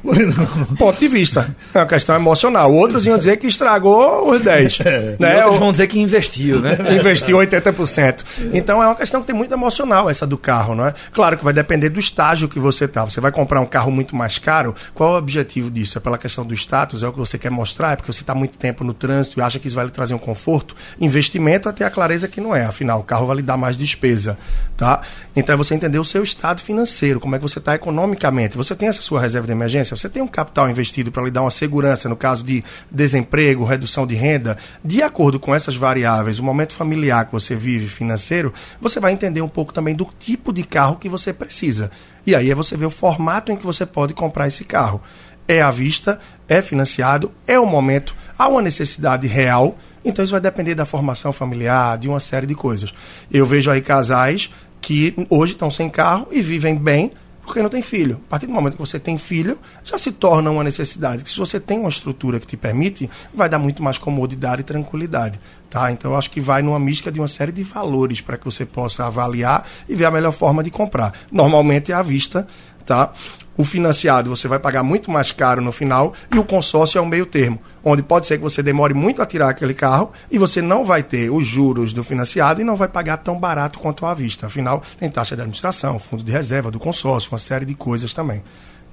[0.78, 1.56] Ponto de vista.
[1.74, 2.72] É uma questão emocional.
[2.74, 4.80] Outros iam dizer que estragou os 10.
[4.86, 5.16] É.
[5.20, 5.44] Né?
[5.44, 6.78] Outros vão dizer que investiu, né?
[7.00, 8.24] investiu 80%.
[8.54, 10.94] Então é uma questão que tem muito emocional essa do carro, não é?
[11.12, 13.04] Claro que vai depender do estágio que você está.
[13.04, 15.98] Você vai comprar um carro muito mais caro, qual é o objetivo disso?
[15.98, 17.04] É pela questão do status?
[17.04, 17.94] É o que você quer mostrar?
[17.94, 20.14] É porque você está muito tempo no trânsito e acha que isso vai lhe trazer
[20.14, 20.76] um conforto?
[21.00, 22.66] Investimento até a clareza que não é.
[22.66, 24.38] Afinal, o carro vai lhe dar mais despesa,
[24.78, 25.02] tá?
[25.36, 28.56] Então é você entender o seu estado financeiro, como é que você está economicamente.
[28.56, 29.95] Você tem essa sua reserva de emergência?
[29.96, 34.06] Você tem um capital investido para lhe dar uma segurança no caso de desemprego, redução
[34.06, 34.58] de renda?
[34.84, 39.42] De acordo com essas variáveis, o momento familiar que você vive financeiro, você vai entender
[39.42, 41.90] um pouco também do tipo de carro que você precisa.
[42.26, 45.02] E aí é você ver o formato em que você pode comprar esse carro.
[45.48, 46.20] É à vista,
[46.50, 49.78] é financiado, é o momento, há uma necessidade real.
[50.04, 52.94] Então isso vai depender da formação familiar, de uma série de coisas.
[53.32, 54.50] Eu vejo aí casais
[54.82, 57.12] que hoje estão sem carro e vivem bem
[57.46, 58.20] porque não tem filho.
[58.28, 61.24] A partir do momento que você tem filho, já se torna uma necessidade.
[61.24, 64.64] Que se você tem uma estrutura que te permite, vai dar muito mais comodidade e
[64.64, 65.40] tranquilidade.
[65.70, 65.92] Tá?
[65.92, 68.66] Então eu acho que vai numa mística de uma série de valores para que você
[68.66, 71.14] possa avaliar e ver a melhor forma de comprar.
[71.32, 72.48] Normalmente é à vista,
[72.86, 73.14] tá?
[73.58, 77.06] O financiado você vai pagar muito mais caro no final e o consórcio é o
[77.06, 80.62] meio termo, onde pode ser que você demore muito a tirar aquele carro e você
[80.62, 84.14] não vai ter os juros do financiado e não vai pagar tão barato quanto à
[84.14, 84.48] vista.
[84.48, 88.44] Afinal, tem taxa de administração, fundo de reserva do consórcio, uma série de coisas também.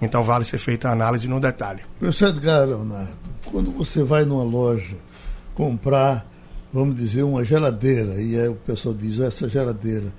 [0.01, 1.81] Então vale ser feita a análise no detalhe.
[1.99, 4.95] Professor Edgar Leonardo, quando você vai numa loja
[5.57, 6.25] comprar,
[6.73, 10.13] vamos dizer, uma geladeira, e aí o pessoal diz, essa geladeira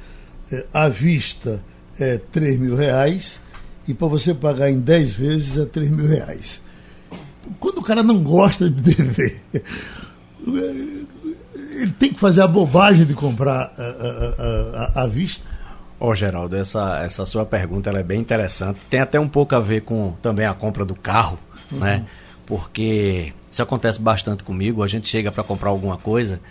[0.52, 1.64] é, à vista
[1.98, 3.42] é 3 mil reais
[3.88, 6.62] e para você pagar em 10 vezes é 3 mil reais.
[7.60, 9.42] Quando o cara não gosta de dever,
[10.46, 13.74] ele tem que fazer a bobagem de comprar
[14.96, 15.46] à vista.
[16.00, 18.80] Ó, oh, Geraldo, essa, essa sua pergunta é bem interessante.
[18.90, 21.38] Tem até um pouco a ver com também a compra do carro,
[21.72, 21.80] uhum.
[21.80, 22.06] né?
[22.46, 24.84] Porque isso acontece bastante comigo.
[24.84, 26.42] A gente chega para comprar alguma coisa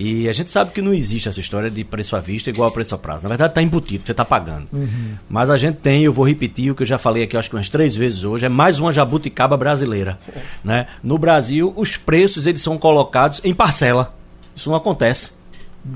[0.00, 2.70] e a gente sabe que não existe essa história de preço à vista igual a
[2.70, 3.24] preço a prazo.
[3.24, 4.68] Na verdade, está embutido, você está pagando.
[4.72, 5.16] Uhum.
[5.28, 7.56] Mas a gente tem, eu vou repetir o que eu já falei aqui, acho que
[7.56, 10.16] umas três vezes hoje, é mais uma jabuticaba brasileira.
[10.62, 10.86] Né?
[11.02, 14.14] No Brasil, os preços eles são colocados em parcela.
[14.54, 15.32] Isso não acontece.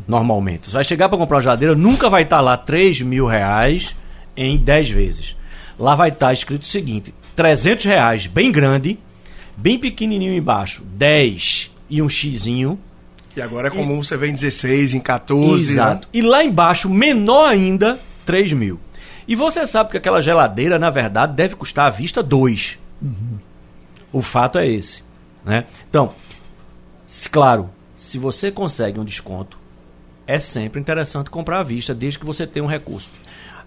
[0.09, 0.66] Normalmente.
[0.66, 3.94] Você vai chegar para comprar uma geladeira, nunca vai estar lá 3 mil reais
[4.36, 5.36] em 10 vezes.
[5.78, 8.98] Lá vai estar escrito o seguinte: 300 reais, bem grande,
[9.57, 12.78] bem pequenininho embaixo, 10 e um xizinho.
[13.36, 14.04] E agora é comum e...
[14.04, 15.66] você ver em 16, em 14.
[15.66, 15.72] Né?
[15.72, 16.08] Exato.
[16.08, 16.10] Né?
[16.12, 18.78] E lá embaixo, menor ainda, 3 mil.
[19.26, 22.78] E você sabe que aquela geladeira, na verdade, deve custar à vista 2.
[23.00, 23.38] Uhum.
[24.12, 25.02] O fato é esse.
[25.44, 25.64] Né?
[25.88, 26.12] Então,
[27.06, 29.56] se, claro, se você consegue um desconto,
[30.26, 33.08] é sempre interessante comprar à vista, desde que você tenha um recurso.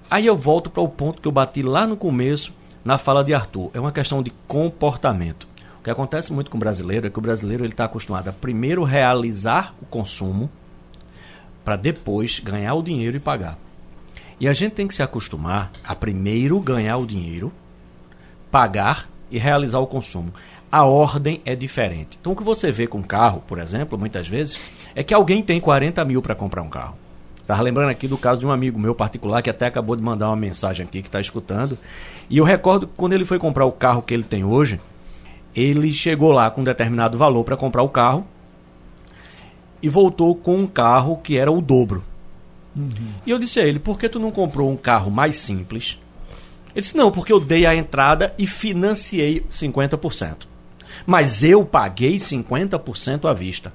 [0.09, 2.53] Aí eu volto para o ponto que eu bati lá no começo,
[2.84, 3.72] na fala de Arthur.
[3.74, 5.47] É uma questão de comportamento.
[5.86, 8.84] Que acontece muito com o brasileiro é que o brasileiro ele está acostumado a primeiro
[8.84, 10.50] realizar o consumo
[11.64, 13.56] para depois ganhar o dinheiro e pagar.
[14.40, 17.54] E a gente tem que se acostumar a primeiro ganhar o dinheiro,
[18.50, 20.34] pagar e realizar o consumo.
[20.72, 22.18] A ordem é diferente.
[22.20, 25.62] Então o que você vê com carro, por exemplo, muitas vezes, é que alguém tem
[25.62, 26.96] 40 mil para comprar um carro.
[27.40, 30.30] Estava lembrando aqui do caso de um amigo meu particular que até acabou de mandar
[30.30, 31.78] uma mensagem aqui que está escutando.
[32.28, 34.80] E eu recordo que quando ele foi comprar o carro que ele tem hoje,
[35.56, 38.26] ele chegou lá com um determinado valor para comprar o carro
[39.82, 42.03] e voltou com um carro que era o dobro.
[42.76, 43.12] Uhum.
[43.26, 45.99] E eu disse a ele: por que tu não comprou um carro mais simples?
[46.74, 50.47] Ele disse: não, porque eu dei a entrada e financiei 50%.
[51.06, 53.74] Mas eu paguei 50% à vista.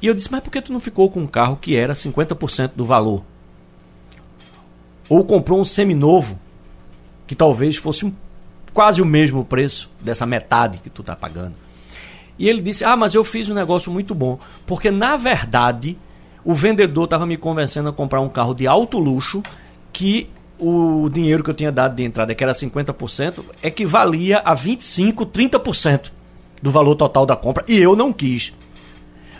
[0.00, 2.72] E eu disse, mas por que tu não ficou com um carro que era 50%
[2.76, 3.22] do valor?
[5.08, 6.38] Ou comprou um seminovo,
[7.26, 8.12] que talvez fosse um,
[8.74, 11.54] quase o mesmo preço dessa metade que tu está pagando.
[12.36, 14.38] E ele disse, ah, mas eu fiz um negócio muito bom.
[14.66, 15.96] Porque, na verdade,
[16.44, 19.42] o vendedor estava me convencendo a comprar um carro de alto luxo
[19.92, 25.26] que o dinheiro que eu tinha dado de entrada, que era 50%, equivalia a 25%,
[25.26, 26.10] 30%
[26.60, 27.64] do valor total da compra.
[27.68, 28.52] E eu não quis.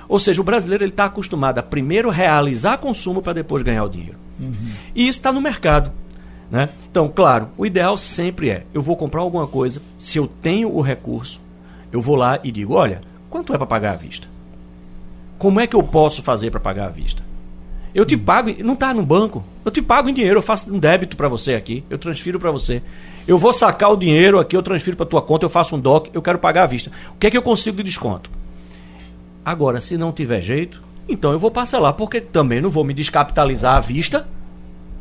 [0.08, 4.16] Ou seja, o brasileiro está acostumado a primeiro realizar consumo para depois ganhar o dinheiro.
[4.38, 4.70] Uhum.
[4.94, 5.90] E isso está no mercado.
[6.54, 6.68] Né?
[6.88, 10.80] Então, claro, o ideal sempre é: eu vou comprar alguma coisa, se eu tenho o
[10.80, 11.40] recurso,
[11.90, 14.28] eu vou lá e digo: olha, quanto é para pagar à vista?
[15.36, 17.24] Como é que eu posso fazer para pagar à vista?
[17.92, 20.78] Eu te pago, não está no banco, eu te pago em dinheiro, eu faço um
[20.78, 22.80] débito para você aqui, eu transfiro para você.
[23.26, 26.10] Eu vou sacar o dinheiro aqui, eu transfiro para tua conta, eu faço um DOC,
[26.14, 26.88] eu quero pagar à vista.
[27.16, 28.30] O que é que eu consigo de desconto?
[29.44, 33.74] Agora, se não tiver jeito, então eu vou parcelar, porque também não vou me descapitalizar
[33.74, 34.24] à vista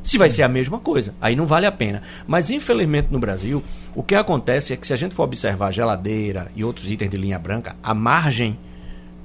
[0.03, 1.15] se vai ser a mesma coisa.
[1.19, 2.03] Aí não vale a pena.
[2.27, 3.63] Mas infelizmente no Brasil,
[3.95, 7.17] o que acontece é que se a gente for observar geladeira e outros itens de
[7.17, 8.57] linha branca, a margem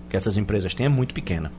[0.08, 1.52] que essas empresas têm é muito pequena.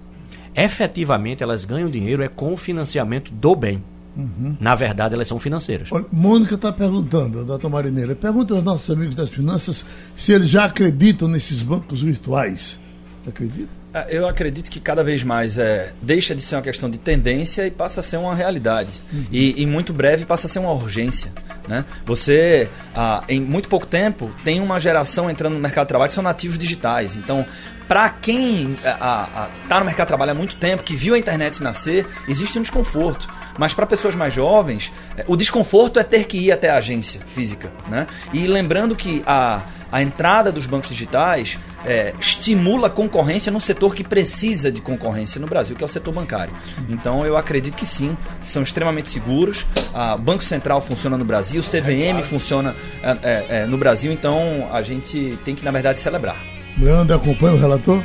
[0.56, 3.84] Efetivamente, elas ganham dinheiro é com o financiamento do bem.
[4.18, 4.58] Uhum.
[4.60, 5.90] Na verdade, elas são financeiras.
[5.92, 9.86] Olha, Mônica está perguntando, Data Marineira, pergunta aos nossos amigos das finanças
[10.18, 12.80] se eles já acreditam nesses bancos virtuais.
[13.28, 13.79] Acredita?
[13.94, 17.66] Ah, eu acredito que cada vez mais é, deixa de ser uma questão de tendência
[17.66, 19.02] e passa a ser uma realidade.
[19.12, 19.26] Uhum.
[19.32, 21.32] E, em muito breve passa a ser uma urgência.
[21.68, 21.84] Né?
[22.06, 26.16] Você, ah, em muito pouco tempo, tem uma geração entrando no mercado de trabalho que
[26.16, 27.16] são nativos digitais.
[27.16, 27.46] Então,
[27.88, 32.06] para quem está no mercado de trabalho há muito tempo, que viu a internet nascer,
[32.28, 33.28] existe um desconforto.
[33.60, 37.20] Mas para pessoas mais jovens, é, o desconforto é ter que ir até a agência
[37.36, 37.70] física.
[37.90, 38.08] Né?
[38.34, 43.94] E lembrando que a, a entrada dos bancos digitais é, estimula a concorrência num setor
[43.94, 46.54] que precisa de concorrência no Brasil, que é o setor bancário.
[46.88, 49.68] Então eu acredito que sim, são extremamente seguros.
[50.16, 54.70] O Banco Central funciona no Brasil, o CVM funciona é, é, é, no Brasil, então
[54.72, 56.38] a gente tem que, na verdade, celebrar.
[56.78, 58.02] Leandro, acompanha o relator?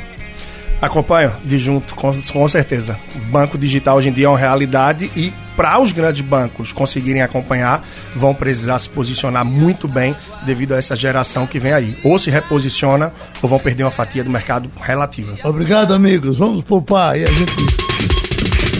[0.81, 2.99] Acompanho de junto, com, com certeza.
[3.15, 7.21] O banco digital hoje em dia é uma realidade e para os grandes bancos conseguirem
[7.21, 11.97] acompanhar, vão precisar se posicionar muito bem devido a essa geração que vem aí.
[12.03, 15.35] Ou se reposiciona ou vão perder uma fatia do mercado relativa.
[15.43, 16.37] Obrigado, amigos.
[16.37, 17.84] Vamos poupar e a gente